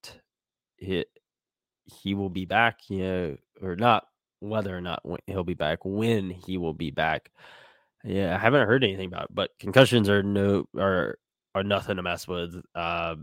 he, 0.78 1.06
he 1.86 2.14
will 2.14 2.30
be 2.30 2.46
back, 2.46 2.80
you 2.90 3.04
know, 3.04 3.38
or 3.62 3.76
not 3.76 4.06
whether 4.40 4.76
or 4.76 4.82
not 4.82 5.04
he'll 5.28 5.44
be 5.44 5.54
back, 5.54 5.80
when 5.84 6.30
he 6.30 6.58
will 6.58 6.74
be 6.74 6.92
back. 6.92 7.32
Yeah, 8.04 8.34
I 8.34 8.40
haven't 8.40 8.68
heard 8.68 8.84
anything 8.84 9.08
about 9.08 9.26
it, 9.26 9.36
but 9.36 9.52
concussions 9.60 10.08
are 10.08 10.24
no 10.24 10.66
are 10.78 11.20
are 11.54 11.64
nothing 11.64 11.98
to 11.98 12.04
mess 12.04 12.28
with. 12.28 12.56
Uh, 12.74 13.16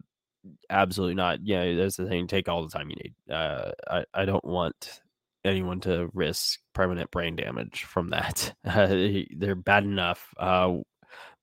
absolutely 0.69 1.15
not. 1.15 1.41
Yeah, 1.43 1.75
that's 1.75 1.97
the 1.97 2.07
thing. 2.07 2.27
Take 2.27 2.49
all 2.49 2.63
the 2.63 2.77
time 2.77 2.91
you 2.91 2.97
need. 2.97 3.15
Uh, 3.33 3.73
I 3.89 4.05
I 4.13 4.25
don't 4.27 4.45
want 4.45 5.01
anyone 5.47 5.81
to 5.81 6.09
risk 6.13 6.59
permanent 6.75 7.11
brain 7.11 7.37
damage 7.37 7.85
from 7.85 8.11
that. 8.11 8.55
Uh, 8.67 9.23
they're 9.37 9.55
bad 9.55 9.85
enough. 9.85 10.35
Uh, 10.39 10.77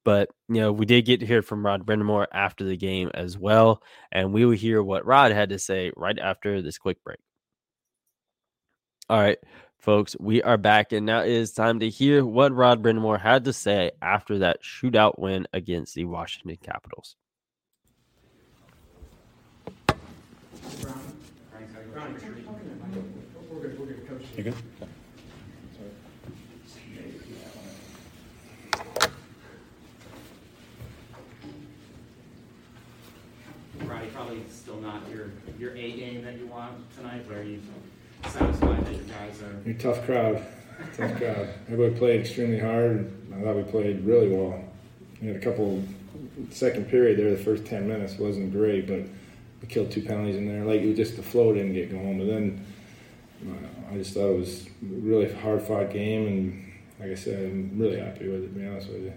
but 0.03 0.29
you 0.49 0.61
know, 0.61 0.71
we 0.71 0.85
did 0.85 1.05
get 1.05 1.21
to 1.21 1.25
hear 1.25 1.41
from 1.41 1.65
Rod 1.65 1.85
Brind'Amour 1.85 2.27
after 2.33 2.63
the 2.63 2.77
game 2.77 3.09
as 3.13 3.37
well, 3.37 3.81
and 4.11 4.33
we 4.33 4.45
will 4.45 4.55
hear 4.55 4.83
what 4.83 5.05
Rod 5.05 5.31
had 5.31 5.49
to 5.49 5.59
say 5.59 5.91
right 5.95 6.17
after 6.19 6.61
this 6.61 6.77
quick 6.77 7.03
break. 7.03 7.19
All 9.09 9.19
right, 9.19 9.37
folks, 9.79 10.15
we 10.19 10.43
are 10.43 10.57
back, 10.57 10.91
and 10.91 11.05
now 11.05 11.21
it 11.21 11.31
is 11.31 11.53
time 11.53 11.79
to 11.79 11.89
hear 11.89 12.25
what 12.25 12.53
Rod 12.53 12.83
Brind'Amour 12.83 13.19
had 13.19 13.45
to 13.45 13.53
say 13.53 13.91
after 14.01 14.39
that 14.39 14.61
shootout 14.63 15.17
win 15.17 15.47
against 15.53 15.95
the 15.95 16.05
Washington 16.05 16.57
Capitals. 16.61 17.15
You 24.35 24.43
good? 24.45 24.55
Roddy, 33.85 34.07
probably 34.07 34.41
still 34.49 34.77
not 34.77 35.07
your, 35.11 35.29
your 35.59 35.75
A 35.75 35.91
game 35.91 36.23
that 36.23 36.39
you 36.39 36.47
want 36.47 36.71
tonight, 36.95 37.25
but 37.27 37.37
are 37.37 37.43
you 37.43 37.61
satisfied 38.27 38.83
that 38.87 38.95
your 38.95 39.03
guys 39.03 39.39
are? 39.43 39.61
You're 39.65 39.75
a 39.75 39.77
tough 39.77 40.03
crowd. 40.03 40.43
Tough 40.97 41.15
crowd. 41.17 41.49
Everybody 41.69 41.99
played 41.99 42.21
extremely 42.21 42.59
hard. 42.59 43.13
I 43.35 43.41
thought 43.43 43.55
we 43.55 43.63
played 43.63 44.03
really 44.03 44.29
well. 44.29 44.63
We 45.21 45.27
had 45.27 45.35
a 45.35 45.39
couple 45.39 45.83
second 46.49 46.89
period 46.89 47.19
there. 47.19 47.29
The 47.29 47.43
first 47.43 47.65
ten 47.65 47.87
minutes 47.87 48.17
wasn't 48.17 48.51
great, 48.51 48.87
but 48.87 49.03
we 49.61 49.67
killed 49.67 49.91
two 49.91 50.01
penalties 50.01 50.37
in 50.37 50.47
there. 50.47 50.65
Like 50.65 50.81
it 50.81 50.87
was 50.87 50.97
just 50.97 51.17
the 51.17 51.23
flow 51.23 51.53
didn't 51.53 51.73
get 51.73 51.91
going. 51.91 52.17
But 52.17 52.25
then 52.25 52.65
I 53.91 53.97
just 53.97 54.13
thought 54.13 54.29
it 54.29 54.39
was 54.39 54.65
a 54.65 54.69
really 54.81 55.31
hard 55.33 55.61
fought 55.61 55.91
game, 55.91 56.27
and 56.27 56.73
like 56.99 57.11
I 57.11 57.15
said, 57.15 57.43
I'm 57.43 57.77
really 57.77 57.99
happy 57.99 58.27
with 58.27 58.43
it. 58.43 58.47
To 58.47 58.59
be 58.59 58.67
honest 58.67 58.89
with 58.89 59.03
you. 59.03 59.13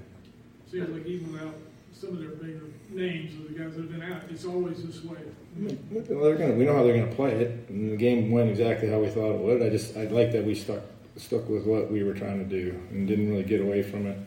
Seems 0.71 0.89
like 0.91 1.07
even 1.07 1.33
without 1.33 1.55
some 1.93 2.11
of 2.11 2.21
their 2.21 2.31
bigger 2.31 2.65
names 2.91 3.35
of 3.35 3.49
the 3.49 3.59
guys 3.59 3.75
that 3.75 3.83
have 3.83 3.91
been 3.91 4.03
out, 4.03 4.23
it's 4.29 4.45
always 4.45 4.83
this 4.83 5.03
way. 5.05 5.19
Well, 5.59 6.25
they're 6.25 6.37
gonna. 6.37 6.55
We 6.55 6.65
know 6.65 6.75
how 6.75 6.83
they're 6.83 6.99
gonna 6.99 7.15
play 7.15 7.33
it, 7.33 7.69
and 7.69 7.93
the 7.93 7.97
game 7.97 8.31
went 8.31 8.51
exactly 8.51 8.89
how 8.89 8.99
we 8.99 9.09
thought 9.09 9.35
it 9.35 9.41
would. 9.41 9.63
I 9.63 9.71
just, 9.71 9.97
I 9.97 10.05
like 10.05 10.33
that 10.33 10.45
we 10.45 10.55
stuck 10.55 10.83
stuck 11.17 11.49
with 11.49 11.65
what 11.65 11.91
we 11.91 12.03
were 12.03 12.13
trying 12.13 12.39
to 12.39 12.45
do 12.45 12.79
and 12.91 13.09
didn't 13.09 13.31
really 13.31 13.45
get 13.45 13.61
away 13.61 13.83
from 13.83 14.07
it. 14.07 14.19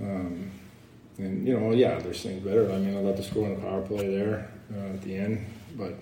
Um, 0.00 0.50
and 1.18 1.46
you 1.46 1.58
know, 1.58 1.72
yeah, 1.72 1.98
there's 1.98 2.22
things 2.22 2.44
better. 2.44 2.70
I 2.70 2.78
mean, 2.78 2.96
I 2.96 3.00
love 3.00 3.16
the 3.16 3.22
score 3.22 3.46
on 3.46 3.54
the 3.54 3.60
power 3.60 3.82
play 3.82 4.08
there 4.16 4.50
uh, 4.76 4.94
at 4.94 5.02
the 5.02 5.16
end, 5.16 5.44
but 5.76 5.94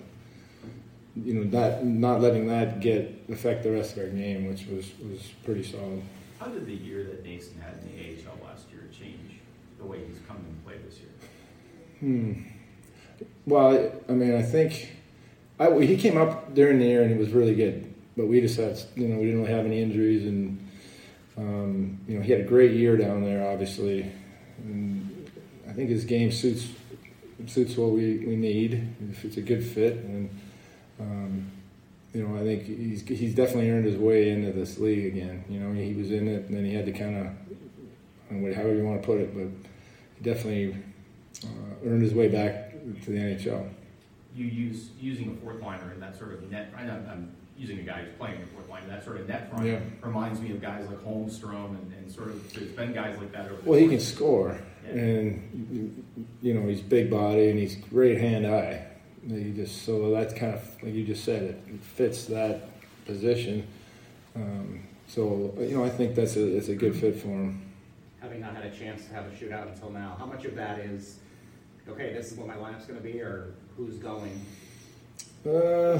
you 1.15 1.33
know, 1.33 1.43
that 1.51 1.85
not 1.85 2.21
letting 2.21 2.47
that 2.47 2.79
get 2.79 3.25
affect 3.29 3.63
the 3.63 3.71
rest 3.71 3.97
of 3.97 4.03
our 4.03 4.09
game, 4.09 4.47
which 4.47 4.65
was 4.67 4.91
was 4.99 5.21
pretty 5.43 5.63
solid. 5.63 6.01
How 6.39 6.47
did 6.47 6.65
the 6.65 6.75
year 6.75 7.03
that 7.03 7.23
Noesen 7.23 7.61
had 7.61 7.75
in 7.81 7.95
the 7.95 8.29
AHL 8.29 8.45
last 8.45 8.65
year 8.71 8.89
change 8.91 9.39
the 9.77 9.85
way 9.85 9.99
he's 10.05 10.19
come 10.27 10.37
and 10.37 10.65
played 10.65 10.85
this 10.85 10.99
year? 10.99 11.09
Hmm. 11.99 12.33
Well, 13.45 13.91
I 14.09 14.11
mean, 14.13 14.35
I 14.35 14.41
think 14.41 14.89
I, 15.59 15.71
he 15.81 15.97
came 15.97 16.17
up 16.17 16.53
during 16.53 16.79
the 16.79 16.85
year 16.85 17.03
and 17.03 17.11
he 17.11 17.17
was 17.17 17.29
really 17.29 17.55
good, 17.55 17.93
but 18.17 18.27
we 18.27 18.41
just 18.41 18.57
had, 18.57 18.79
you 18.95 19.07
know, 19.07 19.17
we 19.17 19.25
didn't 19.25 19.41
really 19.41 19.53
have 19.53 19.65
any 19.65 19.81
injuries, 19.81 20.25
and 20.25 20.69
um, 21.37 21.99
you 22.07 22.17
know, 22.17 22.23
he 22.23 22.31
had 22.31 22.41
a 22.41 22.45
great 22.45 22.71
year 22.71 22.97
down 22.97 23.23
there, 23.23 23.49
obviously. 23.49 24.11
And 24.57 25.29
I 25.67 25.73
think 25.73 25.89
his 25.89 26.05
game 26.05 26.31
suits 26.31 26.67
suits 27.47 27.75
what 27.75 27.91
we, 27.91 28.19
we 28.19 28.35
need. 28.35 28.95
If 29.11 29.25
it's 29.25 29.37
a 29.37 29.41
good 29.41 29.63
fit, 29.63 29.97
and 29.97 30.29
um, 30.99 31.51
you 32.13 32.27
know, 32.27 32.35
I 32.35 32.43
think 32.43 32.63
he's 32.65 33.01
he's 33.07 33.33
definitely 33.33 33.71
earned 33.71 33.85
his 33.85 33.97
way 33.97 34.29
into 34.29 34.51
this 34.51 34.77
league 34.77 35.05
again. 35.05 35.43
You 35.49 35.59
know, 35.59 35.73
he 35.73 35.93
was 35.93 36.11
in 36.11 36.27
it, 36.27 36.45
and 36.45 36.55
then 36.55 36.63
he 36.65 36.73
had 36.73 36.85
to 36.85 36.91
kind 36.91 37.17
of, 38.29 38.55
however 38.55 38.75
you 38.75 38.83
want 38.83 39.01
to 39.01 39.05
put 39.05 39.19
it, 39.19 39.33
but 39.35 39.47
he 40.17 40.23
definitely 40.23 40.75
uh, 41.43 41.47
earned 41.87 42.03
his 42.03 42.13
way 42.13 42.27
back 42.27 42.71
to 43.05 43.11
the 43.11 43.17
NHL. 43.17 43.67
You 44.35 44.45
use 44.45 44.89
using 44.99 45.31
a 45.37 45.43
fourth 45.43 45.61
liner 45.61 45.91
in 45.93 45.99
that 46.01 46.17
sort 46.17 46.33
of 46.33 46.49
net. 46.51 46.71
I 46.77 46.83
know 46.83 46.93
I'm 47.09 47.31
using 47.57 47.79
a 47.79 47.83
guy 47.83 48.01
who's 48.03 48.13
playing 48.17 48.39
in 48.41 48.47
fourth 48.47 48.67
line. 48.69 48.87
That 48.87 49.03
sort 49.03 49.17
of 49.19 49.27
net 49.27 49.49
front 49.49 49.65
Yeah. 49.67 49.79
reminds 50.01 50.39
me 50.41 50.51
of 50.51 50.61
guys 50.61 50.87
like 50.87 50.97
Holmstrom 51.03 51.69
and, 51.69 51.93
and 51.93 52.11
sort 52.11 52.29
of. 52.29 52.53
There's 52.53 52.69
been 52.71 52.93
guys 52.93 53.17
like 53.19 53.31
that 53.31 53.45
over. 53.45 53.61
the 53.61 53.69
Well, 53.69 53.79
he 53.79 53.87
can 53.87 53.99
score, 53.99 54.59
Yeah. 54.85 54.91
and 55.01 56.03
you 56.41 56.53
know 56.53 56.67
he's 56.67 56.81
big 56.81 57.09
body 57.11 57.49
and 57.49 57.59
he's 57.59 57.75
great 57.75 58.19
hand 58.19 58.45
eye. 58.47 58.85
He 59.27 59.51
just 59.51 59.83
so 59.85 60.11
that's 60.11 60.33
kind 60.33 60.53
of 60.53 60.83
like 60.83 60.93
you 60.93 61.05
just 61.05 61.23
said 61.23 61.43
it, 61.43 61.79
fits 61.81 62.25
that 62.25 62.69
position. 63.05 63.65
Um, 64.35 64.83
so 65.07 65.53
you 65.59 65.77
know 65.77 65.85
I 65.85 65.89
think 65.89 66.15
that's 66.15 66.35
a 66.35 66.57
it's 66.57 66.67
a 66.67 66.75
good 66.75 66.95
fit 66.95 67.15
for 67.15 67.27
him. 67.27 67.61
Having 68.21 68.41
not 68.41 68.55
had 68.55 68.65
a 68.65 68.71
chance 68.71 69.05
to 69.05 69.13
have 69.13 69.25
a 69.25 69.29
shootout 69.29 69.71
until 69.71 69.91
now, 69.91 70.15
how 70.17 70.25
much 70.25 70.45
of 70.45 70.55
that 70.55 70.79
is, 70.79 71.19
okay, 71.87 72.13
this 72.13 72.31
is 72.31 72.37
what 72.37 72.47
my 72.47 72.55
lineup's 72.55 72.85
gonna 72.85 72.99
be, 72.99 73.21
or 73.21 73.53
who's 73.77 73.97
going? 73.97 74.45
Uh, 75.45 75.99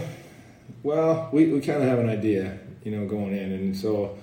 well, 0.84 1.30
we, 1.34 1.52
we 1.52 1.60
kind 1.60 1.82
of 1.82 1.88
have 1.90 2.00
an 2.00 2.10
idea, 2.10 2.60
you 2.84 2.92
know, 2.92 3.06
going 3.06 3.36
in, 3.36 3.52
and 3.52 3.76
so 3.78 4.18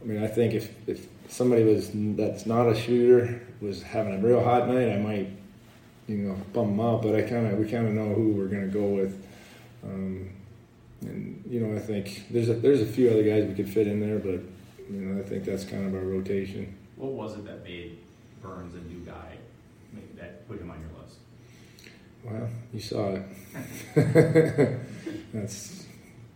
I 0.00 0.04
mean 0.04 0.22
I 0.22 0.26
think 0.26 0.54
if 0.54 0.74
if 0.88 1.06
somebody 1.28 1.62
was 1.62 1.90
that's 1.94 2.44
not 2.44 2.68
a 2.68 2.74
shooter 2.74 3.40
was 3.60 3.82
having 3.82 4.14
a 4.14 4.18
real 4.18 4.42
hot 4.42 4.68
night, 4.68 4.88
I 4.88 4.98
might 4.98 5.30
you 6.08 6.16
know 6.16 6.36
bum 6.52 6.76
them 6.76 6.80
out, 6.80 7.02
but 7.02 7.14
I 7.14 7.22
kind 7.22 7.46
of 7.46 7.58
we 7.58 7.68
kind 7.70 7.86
of 7.86 7.92
know 7.94 8.14
who 8.14 8.30
we're 8.32 8.46
gonna 8.48 8.66
go 8.68 8.84
with. 8.86 9.26
Um, 9.84 10.30
and 11.02 11.42
you 11.48 11.60
know, 11.60 11.76
I 11.76 11.80
think 11.80 12.24
there's 12.30 12.48
a, 12.48 12.54
there's 12.54 12.80
a 12.80 12.86
few 12.86 13.10
other 13.10 13.22
guys 13.22 13.44
we 13.44 13.54
could 13.54 13.68
fit 13.68 13.86
in 13.86 14.00
there, 14.00 14.18
but 14.18 14.40
you 14.90 15.00
know, 15.00 15.20
I 15.20 15.24
think 15.24 15.44
that's 15.44 15.64
kind 15.64 15.86
of 15.86 15.94
our 15.94 16.06
rotation. 16.06 16.76
What 16.96 17.12
was 17.12 17.34
it 17.34 17.44
that 17.46 17.64
made 17.64 17.98
Burns 18.42 18.74
a 18.74 18.78
new 18.78 19.00
guy 19.04 19.36
make- 19.92 20.16
that 20.16 20.46
put 20.48 20.60
him 20.60 20.70
on 20.70 20.78
your 20.80 20.90
list? 21.02 21.18
Well, 22.24 22.48
you 22.72 22.80
saw 22.80 23.16
it. 23.16 23.22
that's 25.32 25.86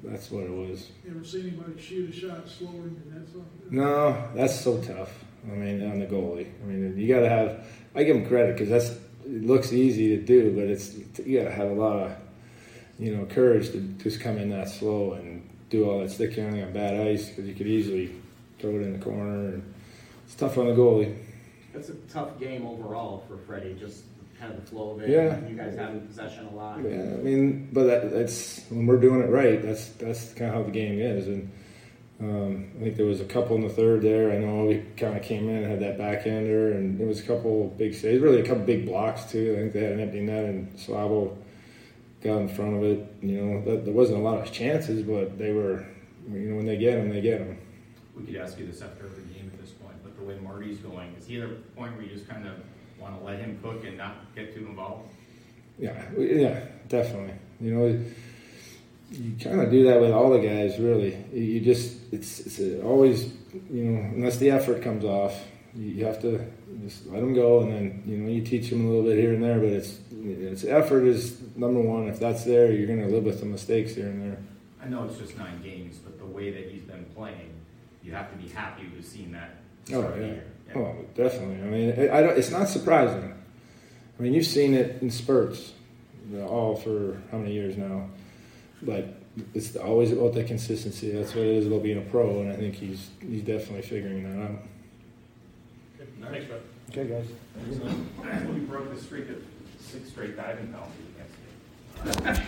that's 0.02 0.30
what 0.30 0.44
it 0.44 0.50
was. 0.50 0.90
You 1.04 1.12
ever 1.14 1.24
seen 1.24 1.48
anybody 1.48 1.80
shoot 1.80 2.10
a 2.10 2.12
shot 2.12 2.48
slower 2.48 2.72
than 2.72 3.12
that's 3.12 3.32
something? 3.32 3.50
No, 3.70 4.28
that's 4.34 4.60
so 4.60 4.80
tough. 4.80 5.24
I 5.46 5.54
mean, 5.54 5.88
on 5.88 6.00
the 6.00 6.06
goalie. 6.06 6.48
I 6.62 6.66
mean, 6.66 6.98
you 6.98 7.06
got 7.12 7.20
to 7.20 7.28
have. 7.28 7.64
I 7.94 8.02
give 8.02 8.16
him 8.16 8.26
credit 8.26 8.56
because 8.56 8.68
that's 8.68 8.98
it 9.26 9.44
looks 9.44 9.72
easy 9.72 10.16
to 10.16 10.22
do, 10.22 10.54
but 10.54 10.64
it's 10.64 10.94
you 11.24 11.38
got 11.38 11.48
to 11.48 11.54
have 11.54 11.70
a 11.70 11.74
lot 11.74 11.96
of 11.96 12.16
you 12.98 13.14
know 13.14 13.24
courage 13.26 13.72
to 13.72 13.80
just 13.98 14.20
come 14.20 14.38
in 14.38 14.50
that 14.50 14.68
slow 14.68 15.12
and 15.12 15.48
do 15.68 15.88
all 15.88 16.00
that 16.00 16.10
stick 16.10 16.34
handling 16.34 16.62
on 16.62 16.72
bad 16.72 16.94
ice 17.06 17.28
because 17.28 17.46
you 17.46 17.54
could 17.54 17.66
easily 17.66 18.14
throw 18.58 18.70
it 18.70 18.82
in 18.82 18.92
the 18.92 19.04
corner. 19.04 19.48
And 19.48 19.74
it's 20.24 20.34
tough 20.34 20.58
on 20.58 20.66
the 20.66 20.72
goalie. 20.72 21.16
That's 21.72 21.88
a 21.88 21.94
tough 22.12 22.38
game 22.38 22.66
overall 22.66 23.24
for 23.28 23.36
Freddie, 23.36 23.74
just 23.74 24.04
kind 24.40 24.52
of 24.52 24.60
the 24.60 24.70
flow 24.70 24.92
of 24.92 25.02
it. 25.02 25.10
Yeah. 25.10 25.38
You 25.46 25.56
guys 25.56 25.76
having 25.76 26.06
possession 26.06 26.46
a 26.46 26.54
lot. 26.54 26.78
Yeah, 26.82 27.00
I 27.00 27.22
mean, 27.22 27.68
but 27.72 27.84
that, 27.84 28.10
that's 28.12 28.62
when 28.70 28.86
we're 28.86 29.00
doing 29.00 29.22
it 29.22 29.30
right. 29.30 29.60
That's 29.60 29.88
that's 29.90 30.32
kind 30.34 30.50
of 30.50 30.56
how 30.56 30.62
the 30.62 30.70
game 30.70 30.98
is, 31.00 31.26
and 31.26 31.50
um, 32.18 32.70
I 32.76 32.84
think 32.84 32.96
there 32.96 33.06
was 33.06 33.20
a 33.20 33.26
couple 33.26 33.56
in 33.56 33.62
the 33.62 33.68
third 33.68 34.00
there. 34.00 34.32
I 34.32 34.38
know 34.38 34.64
we 34.64 34.78
kind 34.96 35.16
of 35.16 35.22
came 35.22 35.48
in 35.50 35.56
and 35.56 35.66
had 35.66 35.80
that 35.80 35.98
backhander, 35.98 36.72
and 36.72 36.98
there 36.98 37.06
was 37.06 37.20
a 37.20 37.24
couple 37.24 37.68
big 37.76 37.94
saves, 37.94 38.22
really 38.22 38.40
a 38.40 38.46
couple 38.46 38.64
big 38.64 38.86
blocks 38.86 39.24
too. 39.24 39.54
I 39.54 39.60
think 39.60 39.72
they 39.74 39.82
had 39.82 39.92
an 39.92 40.00
empty 40.00 40.20
net, 40.20 40.44
and 40.44 40.74
Slavo 40.78 41.36
got 42.22 42.38
in 42.38 42.48
front 42.48 42.76
of 42.76 42.82
it. 42.84 43.14
You 43.20 43.44
know, 43.44 43.64
that, 43.64 43.84
there 43.84 43.92
wasn't 43.92 44.20
a 44.20 44.22
lot 44.22 44.38
of 44.38 44.50
chances, 44.50 45.02
but 45.02 45.38
they 45.38 45.52
were, 45.52 45.86
you 46.26 46.38
know, 46.38 46.56
when 46.56 46.64
they 46.64 46.78
get 46.78 46.96
them, 46.96 47.10
they 47.10 47.20
get 47.20 47.40
them. 47.40 47.58
We 48.16 48.24
could 48.24 48.36
ask 48.36 48.58
you 48.58 48.66
this 48.66 48.80
after 48.80 49.04
every 49.04 49.24
game 49.24 49.50
at 49.52 49.60
this 49.60 49.72
point, 49.72 49.96
but 50.02 50.16
the 50.18 50.24
way 50.24 50.38
Marty's 50.38 50.78
going, 50.78 51.14
is 51.18 51.26
he 51.26 51.38
at 51.42 51.50
a 51.50 51.52
point 51.76 51.96
where 51.96 52.02
you 52.02 52.10
just 52.10 52.26
kind 52.26 52.46
of 52.46 52.54
want 52.98 53.18
to 53.18 53.26
let 53.26 53.40
him 53.40 53.58
cook 53.62 53.84
and 53.84 53.98
not 53.98 54.34
get 54.34 54.54
too 54.54 54.66
involved? 54.66 55.10
Yeah, 55.78 56.02
yeah, 56.16 56.60
definitely. 56.88 57.34
You 57.60 57.74
know, 57.74 58.04
you 59.10 59.36
kind 59.42 59.60
of 59.60 59.70
do 59.70 59.84
that 59.84 60.00
with 60.00 60.10
all 60.10 60.30
the 60.30 60.38
guys, 60.38 60.78
really. 60.78 61.16
You- 61.32 61.60
just, 61.60 61.96
it's, 62.12 62.40
it's 62.40 62.82
always, 62.82 63.32
you 63.70 63.84
know, 63.84 64.00
unless 64.14 64.38
the 64.38 64.50
effort 64.50 64.82
comes 64.82 65.04
off, 65.04 65.34
you 65.74 66.04
have 66.04 66.20
to 66.22 66.44
just 66.84 67.06
let 67.06 67.20
them 67.20 67.34
go, 67.34 67.60
and 67.60 67.72
then 67.72 68.02
you 68.06 68.16
know 68.16 68.30
you 68.30 68.42
teach 68.42 68.70
them 68.70 68.86
a 68.86 68.88
little 68.88 69.04
bit 69.04 69.18
here 69.18 69.34
and 69.34 69.42
there. 69.42 69.58
But 69.58 69.68
it's, 69.68 69.98
it's 70.12 70.64
effort 70.64 71.04
is 71.04 71.38
number 71.54 71.80
one. 71.80 72.08
If 72.08 72.18
that's 72.18 72.44
there, 72.44 72.72
you're 72.72 72.86
going 72.86 73.06
to 73.06 73.14
live 73.14 73.24
with 73.24 73.40
the 73.40 73.46
mistakes 73.46 73.94
here 73.94 74.06
and 74.06 74.22
there. 74.22 74.38
I 74.82 74.88
know 74.88 75.04
it's 75.04 75.18
just 75.18 75.36
nine 75.36 75.60
games, 75.62 75.98
but 75.98 76.18
the 76.18 76.24
way 76.24 76.50
that 76.50 76.70
he's 76.70 76.82
been 76.82 77.04
playing, 77.14 77.52
you 78.02 78.12
have 78.12 78.30
to 78.30 78.36
be 78.36 78.48
happy 78.48 78.84
to 78.88 78.96
have 78.96 79.04
seen 79.04 79.32
that. 79.32 79.56
Oh 79.92 80.02
the 80.02 80.26
yeah. 80.26 80.74
Oh, 80.74 80.96
definitely. 81.14 81.62
I 81.62 81.66
mean, 81.66 81.88
it, 81.90 82.10
I 82.10 82.22
don't, 82.22 82.38
it's 82.38 82.50
not 82.50 82.68
surprising. 82.68 83.34
I 84.18 84.22
mean, 84.22 84.32
you've 84.32 84.46
seen 84.46 84.74
it 84.74 85.02
in 85.02 85.10
spurts, 85.10 85.72
all 86.48 86.76
for 86.76 87.20
how 87.30 87.38
many 87.38 87.52
years 87.52 87.76
now. 87.76 88.08
But 88.82 89.14
it's 89.54 89.76
always 89.76 90.12
about 90.12 90.34
the 90.34 90.44
consistency. 90.44 91.10
That's 91.10 91.34
what 91.34 91.44
it 91.44 91.56
is 91.56 91.66
about 91.66 91.82
being 91.82 91.98
a 91.98 92.02
pro, 92.10 92.40
and 92.40 92.52
I 92.52 92.56
think 92.56 92.74
he's 92.74 93.10
he's 93.20 93.42
definitely 93.42 93.82
figuring 93.82 94.22
that 94.24 94.44
out. 94.44 94.62
Thanks, 96.20 96.46
bud. 96.46 96.60
Okay, 96.90 97.06
guys. 97.08 97.26
We 98.46 98.60
broke 98.60 98.94
the 98.94 99.00
streak 99.00 99.28
of 99.30 99.42
six 99.78 100.08
straight 100.08 100.36
diving 100.36 100.68
penalties 100.68 101.06
against 102.04 102.38
you. 102.38 102.42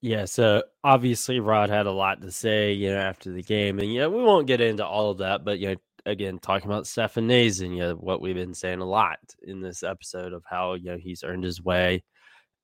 Yeah, 0.00 0.26
so 0.26 0.62
obviously 0.84 1.40
Rod 1.40 1.70
had 1.70 1.86
a 1.86 1.90
lot 1.92 2.22
to 2.22 2.30
say, 2.30 2.72
you 2.72 2.90
know, 2.90 2.98
after 2.98 3.32
the 3.32 3.42
game, 3.42 3.80
and 3.80 3.92
yeah, 3.92 4.06
we 4.06 4.22
won't 4.22 4.46
get 4.46 4.60
into 4.60 4.86
all 4.86 5.10
of 5.10 5.18
that, 5.18 5.44
but 5.44 5.58
you 5.58 5.70
know, 5.70 5.76
again, 6.08 6.38
talking 6.38 6.70
about 6.70 6.86
Stefan 6.86 7.28
Noesen, 7.28 7.72
you 7.72 7.80
know, 7.80 7.94
what 7.94 8.20
we've 8.20 8.34
been 8.34 8.54
saying 8.54 8.80
a 8.80 8.84
lot 8.84 9.18
in 9.42 9.60
this 9.60 9.82
episode 9.82 10.32
of 10.32 10.42
how 10.48 10.74
you 10.74 10.86
know 10.86 10.96
he's 10.96 11.22
earned 11.22 11.44
his 11.44 11.62
way, 11.62 12.02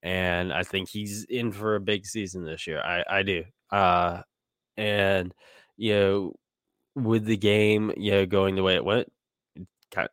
and 0.02 0.52
I 0.52 0.62
think 0.62 0.88
he's 0.88 1.24
in 1.24 1.52
for 1.52 1.76
a 1.76 1.80
big 1.80 2.06
season 2.06 2.44
this 2.44 2.66
year. 2.66 2.80
I 2.80 3.04
I 3.08 3.22
do, 3.22 3.44
uh, 3.70 4.22
and 4.76 5.34
you 5.76 5.94
know, 5.94 6.32
with 6.94 7.24
the 7.26 7.36
game, 7.36 7.92
you 7.96 8.12
know, 8.12 8.26
going 8.26 8.56
the 8.56 8.62
way 8.62 8.74
it 8.76 8.84
went, 8.84 9.12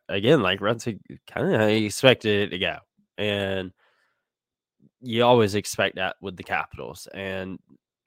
again, 0.08 0.42
like 0.42 0.60
Rod 0.60 0.82
kind 1.26 1.54
of 1.54 1.60
expected 1.68 2.42
it 2.42 2.50
to 2.50 2.58
go, 2.58 2.76
and 3.18 3.72
you 5.00 5.24
always 5.24 5.54
expect 5.54 5.96
that 5.96 6.16
with 6.20 6.36
the 6.36 6.44
Capitals. 6.44 7.08
And 7.12 7.58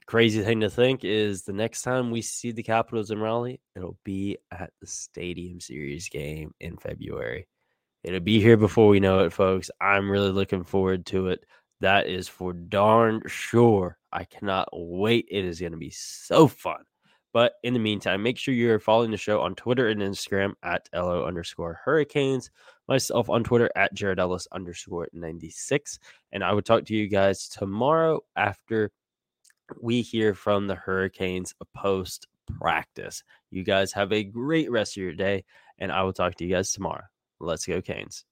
crazy 0.08 0.44
thing 0.44 0.62
to 0.62 0.70
think 0.70 1.04
is 1.04 1.44
the 1.44 1.54
next 1.54 1.82
time 1.82 2.12
we 2.12 2.22
see 2.22 2.52
the 2.52 2.64
Capitals 2.64 3.12
in 3.12 3.20
Raleigh, 3.20 3.60
it'll 3.76 3.98
be 4.04 4.38
at 4.52 4.72
the 4.82 4.88
Stadium 4.88 5.60
Series 5.60 6.10
game 6.10 6.54
in 6.60 6.78
February. 6.78 7.48
It'll 8.04 8.20
be 8.20 8.40
here 8.40 8.58
before 8.58 8.88
we 8.88 9.00
know 9.00 9.20
it, 9.20 9.34
folks. 9.34 9.72
I'm 9.82 10.10
really 10.10 10.32
looking 10.32 10.64
forward 10.64 11.06
to 11.08 11.30
it. 11.30 11.44
That 11.82 12.08
is 12.08 12.28
for 12.28 12.54
darn 12.54 13.22
sure. 13.26 13.98
I 14.12 14.26
cannot 14.26 14.70
wait. 14.72 15.28
It 15.30 15.44
is 15.44 15.60
going 15.60 15.72
to 15.72 15.78
be 15.78 15.90
so 15.90 16.48
fun. 16.48 16.84
But 17.34 17.56
in 17.64 17.74
the 17.74 17.80
meantime, 17.80 18.24
make 18.24 18.38
sure 18.38 18.54
you're 18.54 18.80
following 18.80 19.12
the 19.12 19.18
show 19.18 19.42
on 19.42 19.56
Twitter 19.56 19.90
and 19.90 20.02
Instagram 20.02 20.54
at 20.64 20.88
LO 20.94 21.26
underscore 21.26 21.82
hurricanes. 21.84 22.50
Myself 22.88 23.30
on 23.30 23.44
Twitter 23.44 23.70
at 23.76 23.94
Jared 23.94 24.20
Ellis 24.20 24.48
underscore 24.54 25.10
96. 25.12 26.00
And 26.32 26.44
I 26.44 26.54
will 26.54 26.62
talk 26.62 26.86
to 26.86 26.96
you 26.96 27.08
guys 27.08 27.50
tomorrow 27.50 28.22
after 28.38 28.92
we 29.82 30.02
hear 30.02 30.34
from 30.34 30.68
the 30.68 30.76
Hurricanes 30.76 31.54
post 31.76 32.28
practice. 32.60 33.24
You 33.50 33.64
guys 33.64 33.92
have 33.94 34.12
a 34.12 34.24
great 34.24 34.70
rest 34.72 34.98
of 34.98 35.04
your 35.04 35.14
day, 35.14 35.44
and 35.80 35.92
I 35.92 36.04
will 36.04 36.14
talk 36.14 36.36
to 36.36 36.46
you 36.46 36.54
guys 36.56 36.72
tomorrow. 36.72 37.04
Let's 37.40 37.66
go, 37.66 37.82
Canes. 37.82 38.26